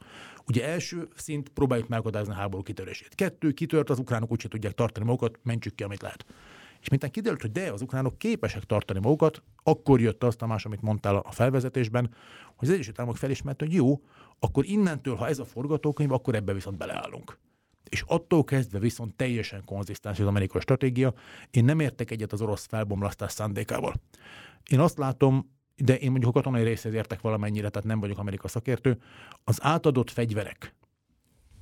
[0.48, 3.16] Ugye első szint próbáljuk megakadályozni a háború kitörését.
[3.16, 6.26] Kettő, kitört, az ukránok úgyse tudják tartani magukat, mentsük ki, amit lehet.
[6.82, 10.82] És mintán kiderült, hogy de, az ukránok képesek tartani magukat, akkor jött a más, amit
[10.82, 12.14] mondtál a felvezetésben,
[12.56, 14.02] hogy az Egyesült Államok felismerte, hogy jó,
[14.40, 17.38] akkor innentől, ha ez a forgatókönyv, akkor ebbe viszont beleállunk
[17.92, 21.14] és attól kezdve viszont teljesen konzisztens az amerikai stratégia.
[21.52, 23.94] Én nem értek egyet az orosz felbomlasztás szándékával.
[24.70, 28.50] Én azt látom, de én mondjuk a katonai részhez értek valamennyire, tehát nem vagyok amerikai
[28.50, 28.98] szakértő,
[29.44, 30.76] az átadott fegyverek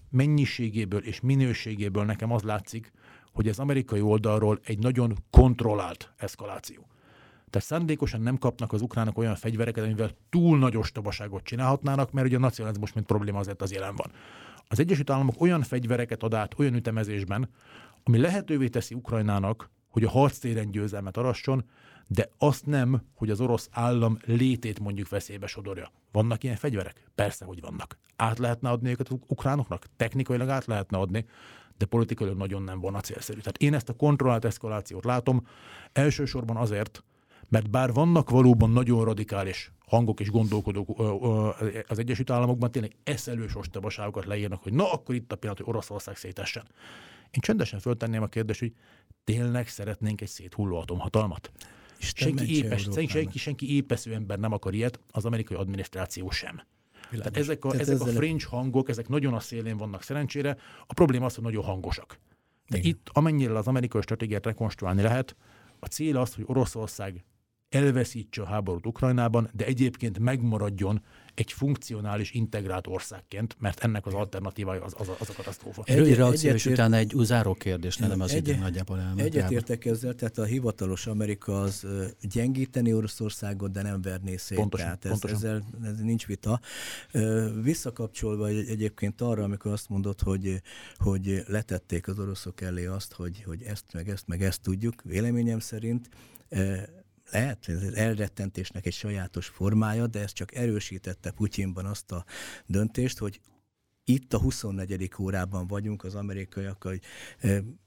[0.09, 2.91] mennyiségéből és minőségéből nekem az látszik,
[3.33, 6.87] hogy az amerikai oldalról egy nagyon kontrollált eszkaláció.
[7.49, 12.35] Tehát szándékosan nem kapnak az ukránok olyan fegyvereket, amivel túl nagy ostobaságot csinálhatnának, mert ugye
[12.35, 14.11] a nacionalizmus, mint probléma azért az jelen van.
[14.71, 17.49] Az Egyesült Államok olyan fegyvereket ad át olyan ütemezésben,
[18.03, 21.65] ami lehetővé teszi Ukrajnának, hogy a harctéren győzelmet arasson,
[22.07, 25.91] de azt nem, hogy az orosz állam létét mondjuk veszélybe sodorja.
[26.11, 27.03] Vannak ilyen fegyverek?
[27.15, 27.97] Persze, hogy vannak.
[28.15, 29.85] Át lehetne adni őket ukránoknak?
[29.97, 31.25] Technikailag át lehetne adni,
[31.77, 33.39] de politikailag nagyon nem volna célszerű.
[33.39, 35.47] Tehát én ezt a kontrollált eszkalációt látom,
[35.91, 37.03] elsősorban azért,
[37.49, 40.99] mert bár vannak valóban nagyon radikális hangok és gondolkodók
[41.87, 46.15] az Egyesült Államokban tényleg eszelős ostobaságokat leírnak, hogy na, akkor itt a pillanat, hogy Oroszország
[46.17, 46.63] szétessen.
[47.31, 48.73] Én csendesen föltenném a kérdést, hogy
[49.23, 51.51] tényleg szeretnénk egy széthulló atomhatalmat?
[51.99, 56.61] Isten senki, épes, senki, senki épesző ember nem akar ilyet, az amerikai adminisztráció sem.
[57.09, 57.31] Világos.
[57.31, 60.57] Tehát ezek a, Tehát ezek a fringe hangok, ezek nagyon a szélén vannak szerencsére.
[60.87, 62.19] A probléma az, hogy nagyon hangosak.
[62.67, 62.89] De Igen.
[62.89, 65.35] itt amennyire az amerikai stratégiát rekonstruálni lehet,
[65.79, 67.23] a cél az, hogy Oroszország
[67.69, 71.01] elveszítse a háborút Ukrajnában, de egyébként megmaradjon
[71.39, 75.83] egy funkcionális, integrált országként, mert ennek az alternatívája az, az, az a katasztrófa.
[75.85, 79.19] Egy, Rövid reakció, és utána egy záró kérdés, nem az egy, idő nagyjából elment.
[79.19, 81.87] Egyetértek ezzel, tehát a hivatalos Amerika az
[82.21, 84.57] gyengíteni Oroszországot, de nem verné szét.
[84.57, 85.35] Pontosan, tehát ez, pontosan.
[85.37, 86.59] ezzel ez nincs vita.
[87.61, 90.61] Visszakapcsolva egyébként arra, amikor azt mondod, hogy,
[90.97, 95.59] hogy letették az oroszok elé azt, hogy, hogy ezt, meg ezt, meg ezt tudjuk, véleményem
[95.59, 96.09] szerint
[97.31, 102.25] lehet, ez elrettentésnek egy sajátos formája, de ez csak erősítette Putyinban azt a
[102.65, 103.39] döntést, hogy
[104.03, 105.11] itt a 24.
[105.19, 107.01] órában vagyunk az amerikaiak, hogy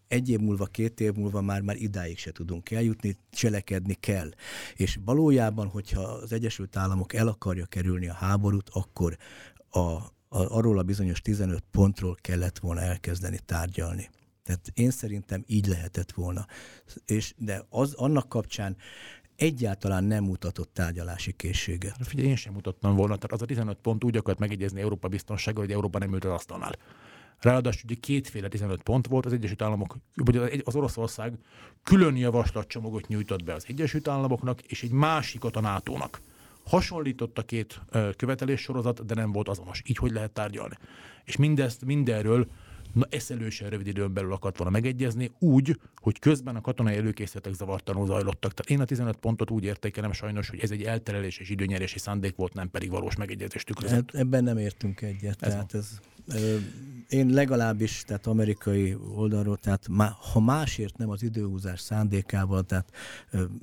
[0.09, 4.31] egy év múlva, két év múlva már, már idáig se tudunk eljutni, cselekedni kell.
[4.75, 9.17] És valójában, hogyha az Egyesült Államok el akarja kerülni a háborút, akkor
[9.69, 14.11] a, a, arról a bizonyos 15 pontról kellett volna elkezdeni tárgyalni.
[14.43, 16.47] Tehát én szerintem így lehetett volna.
[17.05, 18.77] És, de az, annak kapcsán
[19.37, 21.97] egyáltalán nem mutatott tárgyalási készséget.
[21.97, 25.09] Hát figyelj, én sem mutattam volna, tehát az a 15 pont úgy akart megegyezni Európa
[25.09, 26.73] biztonsága, hogy Európa nem ült az asztalnál.
[27.39, 31.39] Ráadásul ugye kétféle 15 pont volt, az Egyesült Államok, vagy az Oroszország
[31.83, 36.21] külön javaslatcsomagot nyújtott be az Egyesült Államoknak, és egy másikat a NATO-nak.
[36.65, 37.81] Hasonlított a két
[38.17, 39.83] követelés sorozat, de nem volt azonos.
[39.87, 40.75] Így hogy lehet tárgyalni.
[41.25, 42.47] És mindezt, mindenről
[42.93, 48.07] na eszelősen rövid időn belül akart volna megegyezni, úgy, hogy közben a katonai előkészületek zavartanul
[48.07, 48.53] zajlottak.
[48.53, 52.37] Tehát én a 15 pontot úgy értékelem sajnos, hogy ez egy elterelés és időnyerési szándék
[52.37, 54.11] volt, nem pedig valós megegyezést tükrözött.
[54.11, 55.43] Hát ebben nem értünk egyet.
[55.43, 56.01] Ez tehát ez,
[57.09, 59.87] én legalábbis, tehát amerikai oldalról, tehát
[60.33, 62.91] ha másért nem az időhúzás szándékával, tehát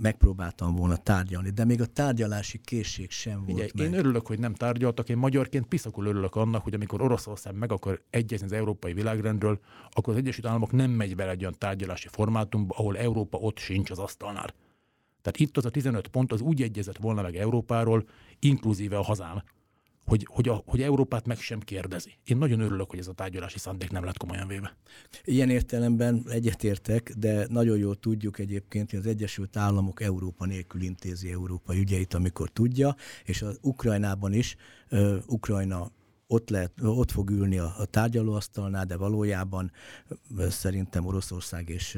[0.02, 3.86] megpróbáltam volna tárgyalni, de még a tárgyalási készség sem volt Ugye, meg.
[3.86, 8.02] Én örülök, hogy nem tárgyaltak, én magyarként piszakul örülök annak, hogy amikor Oroszország meg akar
[8.10, 9.60] egyezni az európai világrendről,
[9.92, 13.92] akkor az Egyesült Államok nem megy bele egy olyan tárgyalási formátumba, ahol Európa ott sincs
[13.92, 14.54] az asztalnál.
[15.22, 18.08] Tehát itt az a 15 pont az úgy egyezett volna meg Európáról,
[18.40, 19.44] inkluzíve a hazám,
[20.10, 22.18] hogy, hogy, a, hogy Európát meg sem kérdezi.
[22.26, 24.78] Én nagyon örülök, hogy ez a tárgyalási szándék nem lett komolyan véve.
[25.24, 31.32] Ilyen értelemben egyetértek, de nagyon jól tudjuk egyébként, hogy az Egyesült Államok Európa nélkül intézi
[31.32, 32.96] Európa ügyeit, amikor tudja,
[33.26, 34.56] és az Ukrajnában is,
[34.92, 35.92] uh, Ukrajna
[36.28, 39.72] ott, lehet, ott fog ülni a, a tárgyalóasztalnál, de valójában
[40.50, 41.98] szerintem Oroszország és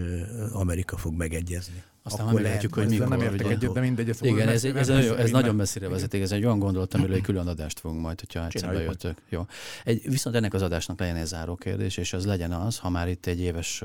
[0.52, 1.84] Amerika fog megegyezni.
[2.04, 3.08] Aztán akkor meglátjuk, hogy mikor.
[3.08, 4.10] Nem értek egyet, de mindegy.
[4.10, 7.22] Ez igen, ez, ez, ez, ez nagyon messzire vezet, ez egy olyan gondolat, amiről egy
[7.32, 9.18] külön adást fogunk majd, hogyha egyszer bejöttök.
[9.30, 9.46] Jó.
[9.84, 13.08] Egy, viszont ennek az adásnak legyen egy záró kérdés, és az legyen az, ha már
[13.08, 13.84] itt egy éves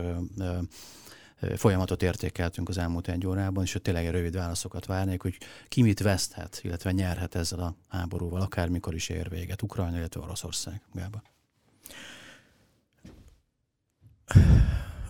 [1.56, 5.38] folyamatot értékeltünk az elmúlt egy órában, és hogy tényleg rövid válaszokat várnék, hogy
[5.68, 10.80] ki mit veszthet, illetve nyerhet ezzel a háborúval, akármikor is ér véget, Ukrajna, illetve Oroszország.
[10.92, 11.22] Gába.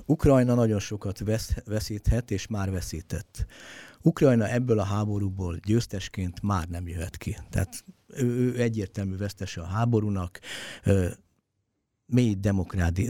[0.06, 3.46] Ukrajna nagyon sokat vesz, veszíthet, és már veszített.
[4.02, 7.36] Ukrajna ebből a háborúból győztesként már nem jöhet ki.
[7.50, 10.40] Tehát ő, egyértelmű vesztese a háborúnak,
[12.06, 12.34] mély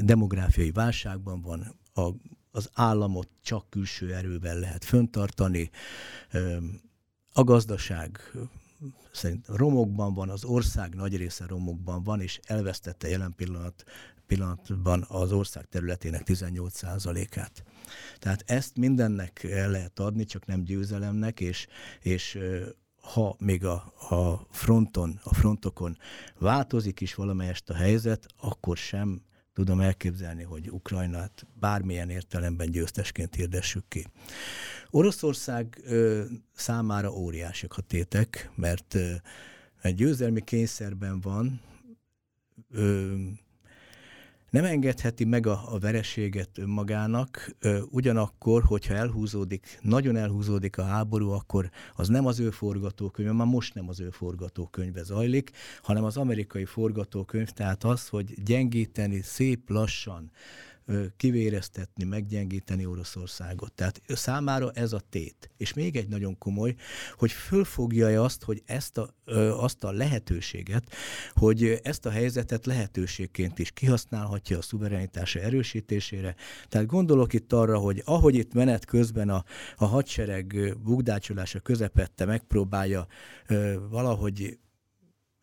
[0.02, 2.10] demográfiai válságban van, a,
[2.50, 5.70] az államot csak külső erővel lehet föntartani,
[7.32, 8.20] a gazdaság
[9.12, 13.84] szerint romokban van, az ország nagy része romokban van, és elvesztette jelen pillanat
[14.26, 17.64] pillanatban az ország területének 18%-át.
[18.18, 21.66] Tehát ezt mindennek el lehet adni, csak nem győzelemnek, és,
[22.00, 22.38] és
[23.00, 25.96] ha még a, a fronton, a frontokon
[26.38, 29.22] változik is valamelyest a helyzet, akkor sem
[29.52, 34.06] tudom elképzelni, hogy Ukrajnát bármilyen értelemben győztesként hirdessük ki.
[34.90, 39.12] Oroszország ö, számára óriásiak a tétek, mert ö,
[39.82, 41.60] egy győzelmi kényszerben van,
[42.70, 43.14] ö,
[44.50, 51.30] nem engedheti meg a, a vereséget önmagának, ö, ugyanakkor, hogyha elhúzódik, nagyon elhúzódik a háború,
[51.30, 55.50] akkor az nem az ő forgatókönyve, már most nem az ő forgatókönyve zajlik,
[55.82, 60.30] hanem az amerikai forgatókönyv, tehát az, hogy gyengíteni szép lassan,
[61.16, 63.72] kivéreztetni, meggyengíteni Oroszországot.
[63.72, 65.50] Tehát számára ez a tét.
[65.56, 66.74] És még egy nagyon komoly,
[67.16, 69.14] hogy fölfogja azt, hogy ezt a,
[69.60, 70.92] azt a lehetőséget,
[71.32, 76.34] hogy ezt a helyzetet lehetőségként is kihasználhatja a szuverenitása erősítésére.
[76.68, 79.44] Tehát gondolok itt arra, hogy ahogy itt menet közben a,
[79.76, 83.06] a hadsereg bugdácsolása közepette megpróbálja
[83.90, 84.58] valahogy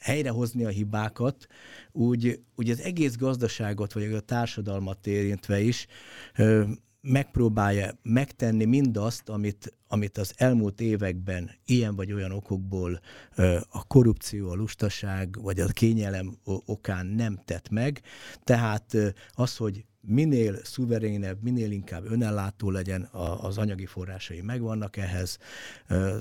[0.04, 1.48] helyrehozni a hibákat,
[1.92, 5.88] úgy, úgy az egész gazdaságot, vagy a társadalmat érintve is
[6.36, 6.64] ö,
[7.02, 13.00] megpróbálja megtenni mindazt, amit, amit az elmúlt években ilyen vagy olyan okokból
[13.70, 18.02] a korrupció, a lustaság vagy a kényelem okán nem tett meg.
[18.44, 18.98] Tehát
[19.32, 23.04] az, hogy minél szuverénebb, minél inkább önellátó legyen,
[23.42, 25.38] az anyagi forrásai megvannak ehhez,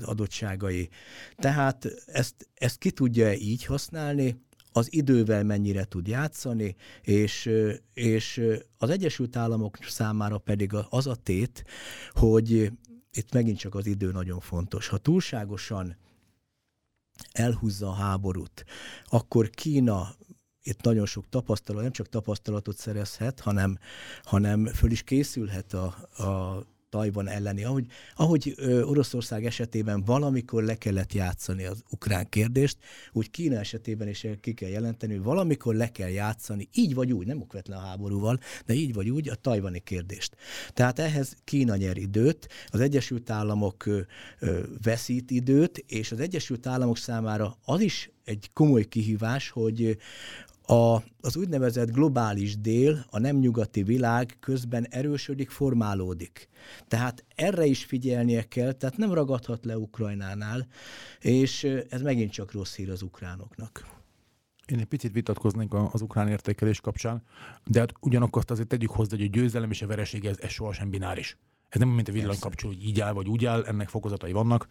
[0.03, 0.89] adottságai.
[1.35, 4.41] Tehát ezt, ezt ki tudja így használni,
[4.75, 7.49] az idővel mennyire tud játszani, és,
[7.93, 8.41] és
[8.77, 11.63] az Egyesült Államok számára pedig az a tét,
[12.11, 12.71] hogy
[13.11, 14.87] itt megint csak az idő nagyon fontos.
[14.87, 15.97] Ha túlságosan
[17.31, 18.65] elhúzza a háborút,
[19.05, 20.15] akkor Kína
[20.63, 23.77] itt nagyon sok tapasztalat, nem csak tapasztalatot szerezhet, hanem,
[24.23, 25.85] hanem föl is készülhet a,
[26.23, 26.61] a
[26.93, 27.63] Tajvan elleni.
[27.63, 27.85] Ahogy,
[28.15, 32.77] ahogy Oroszország esetében valamikor le kellett játszani az ukrán kérdést,
[33.11, 37.27] úgy Kína esetében is ki kell jelenteni, hogy valamikor le kell játszani, így vagy úgy,
[37.27, 40.35] nem okvetlen háborúval, de így vagy úgy a tajvani kérdést.
[40.73, 43.99] Tehát ehhez Kína nyer időt, az Egyesült Államok ö,
[44.39, 49.97] ö, veszít időt, és az Egyesült Államok számára az is egy komoly kihívás, hogy
[50.65, 56.47] a, az úgynevezett globális dél, a nem nyugati világ közben erősödik, formálódik.
[56.87, 60.67] Tehát erre is figyelnie kell, tehát nem ragadhat le Ukrajnánál,
[61.19, 63.85] és ez megint csak rossz hír az ukránoknak.
[64.65, 67.23] Én egy picit vitatkoznék az ukrán értékelés kapcsán,
[67.65, 70.49] de hát ugyanakkor azt azért tegyük hozzá, hogy a győzelem és a vereség ez, ez
[70.49, 71.37] sohasem bináris.
[71.69, 74.67] Ez nem mint a villanykapcsol, hogy így áll vagy úgy áll, ennek fokozatai vannak.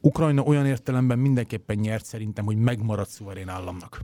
[0.00, 4.00] Ukrajna olyan értelemben mindenképpen nyert szerintem, hogy megmaradt szuverén államnak.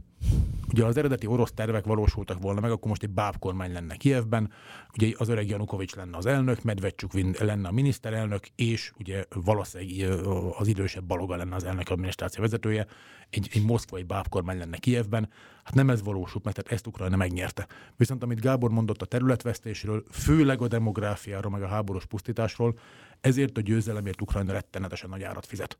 [0.68, 4.52] Ugye az eredeti orosz tervek valósultak volna meg, akkor most egy bábkormány lenne Kievben,
[4.94, 10.18] ugye az öreg Janukovics lenne az elnök, Medvedcsuk lenne a miniszterelnök, és ugye valószínűleg
[10.58, 12.86] az idősebb Baloga lenne az elnök adminisztráció vezetője,
[13.30, 15.28] egy, egy moszkvai bábkormány lenne Kievben.
[15.64, 17.66] Hát nem ez valósult meg, tehát ezt Ukrajna megnyerte.
[17.96, 22.78] Viszont amit Gábor mondott a területvesztésről, főleg a demográfiáról, meg a háborús pusztításról,
[23.20, 25.78] ezért a győzelemért Ukrajna rettenetesen nagy árat fizet.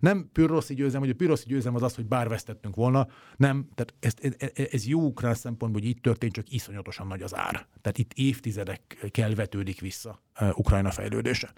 [0.00, 3.94] Nem pürroszi győzelem, hogy a pürroszi győzelem az az, hogy bár vesztettünk volna, nem, tehát
[4.00, 7.66] ez, ez, ez jó ukrán szempontból, hogy így történt, csak iszonyatosan nagy az ár.
[7.80, 10.22] Tehát itt évtizedekkel vetődik vissza
[10.54, 11.52] Ukrajna fejlődése.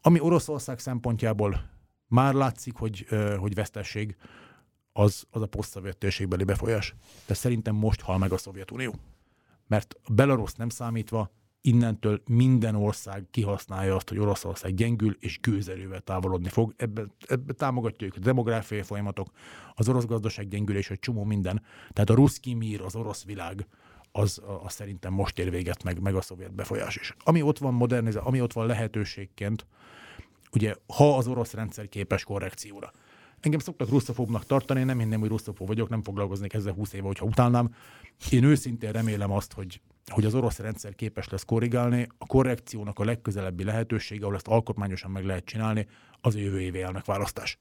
[0.00, 1.70] Ami Oroszország szempontjából
[2.06, 3.06] már látszik, hogy,
[3.38, 4.16] hogy vesztesség,
[4.92, 6.94] az, az a posztszovjet térségbeli befolyás.
[7.26, 8.94] De szerintem most hal meg a Szovjetunió.
[9.66, 11.30] Mert Belarus nem számítva,
[11.66, 16.74] innentől minden ország kihasználja azt, hogy Oroszország gyengül és gőzerővel távolodni fog.
[16.76, 19.30] Ebben ebbe támogatja a demográfiai folyamatok,
[19.74, 21.62] az orosz gazdaság gyengülés, egy csomó minden.
[21.92, 23.66] Tehát a ruszki mír, az orosz világ,
[24.12, 27.14] az, az szerintem most ér véget meg, meg a szovjet befolyás is.
[27.18, 29.66] Ami ott van modernizál, ami ott van lehetőségként,
[30.52, 32.92] ugye ha az orosz rendszer képes korrekcióra.
[33.40, 37.24] Engem szoktak russzofóbnak tartani, nem hinném, hogy russzofób vagyok, nem foglalkoznék ezzel 20 éve, hogyha
[37.24, 37.74] utálnám.
[38.30, 43.04] Én őszintén remélem azt, hogy hogy az orosz rendszer képes lesz korrigálni, a korrekciónak a
[43.04, 45.86] legközelebbi lehetősége, ahol ezt alkotmányosan meg lehet csinálni,
[46.20, 47.58] az a jövő évi elnökválasztás.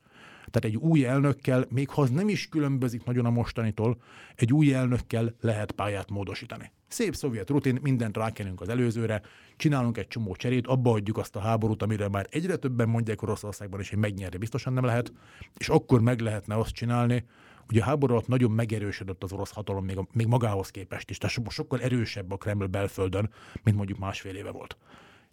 [0.51, 3.97] Tehát egy új elnökkel, még ha az nem is különbözik nagyon a mostanitól,
[4.35, 6.71] egy új elnökkel lehet pályát módosítani.
[6.87, 9.21] Szép szovjet rutin, mindent rákenünk az előzőre,
[9.55, 13.79] csinálunk egy csomó cserét, abba adjuk azt a háborút, amire már egyre többen mondják Oroszországban
[13.79, 15.13] is, hogy megnyerni biztosan nem lehet,
[15.57, 17.25] és akkor meg lehetne azt csinálni,
[17.69, 21.17] Ugye a háború alatt nagyon megerősödött az orosz hatalom még, a, még magához képest is,
[21.17, 23.29] tehát sokkal erősebb a Kreml belföldön,
[23.63, 24.77] mint mondjuk másfél éve volt.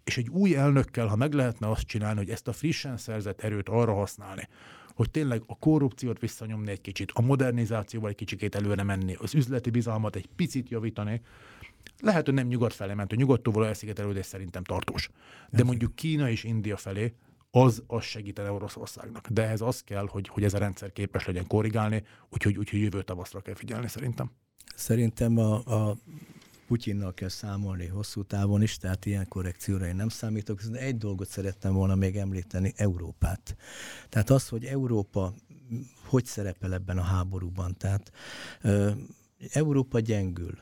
[0.04, 3.68] És egy új elnökkel, ha meg lehetne azt csinálni, hogy ezt a frissen szerzett erőt
[3.68, 4.48] arra használni,
[4.94, 9.70] hogy tényleg a korrupciót visszanyomni egy kicsit, a modernizációval egy kicsikét előre menni, az üzleti
[9.70, 11.20] bizalmat egy picit javítani,
[12.00, 15.10] lehet, hogy nem nyugat felé ment, a nyugodtóval elszigetelődés szerintem tartós.
[15.50, 17.14] De mondjuk Kína és India felé
[17.50, 19.28] az, az segítene Oroszországnak.
[19.28, 23.02] De ehhez az kell, hogy, hogy ez a rendszer képes legyen korrigálni, úgyhogy, úgyhogy jövő
[23.02, 24.30] tavaszra kell figyelni szerintem.
[24.76, 25.96] Szerintem a, a
[26.66, 30.60] Putyinnal kell számolni hosszú távon is, tehát ilyen korrekcióra én nem számítok.
[30.72, 33.56] Egy dolgot szerettem volna még említeni, Európát.
[34.08, 35.34] Tehát az, hogy Európa
[36.04, 37.76] hogy szerepel ebben a háborúban.
[37.76, 38.12] Tehát
[38.60, 38.90] ö,
[39.52, 40.58] Európa gyengül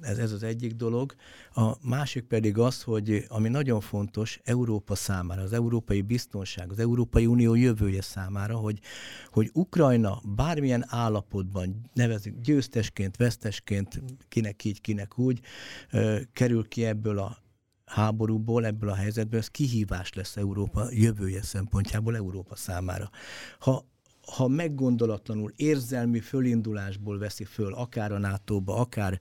[0.00, 1.14] ez, ez az egyik dolog.
[1.54, 7.26] A másik pedig az, hogy ami nagyon fontos Európa számára, az európai biztonság, az Európai
[7.26, 8.80] Unió jövője számára, hogy,
[9.30, 15.40] hogy Ukrajna bármilyen állapotban nevezük győztesként, vesztesként, kinek így, kinek úgy,
[16.32, 17.42] kerül ki ebből a
[17.84, 23.10] háborúból, ebből a helyzetből, ez kihívás lesz Európa jövője szempontjából Európa számára.
[23.58, 23.90] Ha
[24.26, 29.20] ha meggondolatlanul érzelmi fölindulásból veszi föl akár a NATO-ba, akár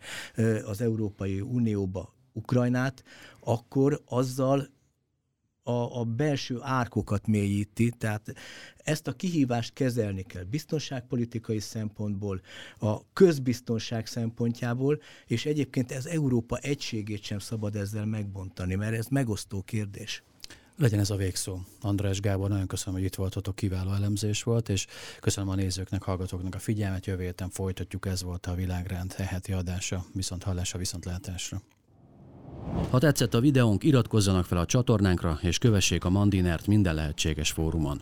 [0.66, 3.04] az Európai Unióba Ukrajnát,
[3.40, 4.68] akkor azzal
[5.64, 8.34] a, a belső árkokat mélyíti, tehát
[8.78, 12.42] ezt a kihívást kezelni kell biztonságpolitikai szempontból,
[12.80, 19.62] a közbiztonság szempontjából, és egyébként ez Európa egységét sem szabad ezzel megbontani, mert ez megosztó
[19.62, 20.24] kérdés.
[20.82, 21.60] Legyen ez a végszó.
[21.82, 24.88] András Gábor, nagyon köszönöm, hogy itt voltatok, kiváló elemzés volt, és
[25.20, 27.06] köszönöm a nézőknek, hallgatóknak a figyelmet.
[27.06, 31.62] Jövő héten folytatjuk, ez volt a Világrend heti adása, viszont hallásra, viszont látásra.
[32.90, 38.02] Ha tetszett a videónk, iratkozzanak fel a csatornánkra, és kövessék a Mandinert minden lehetséges fórumon.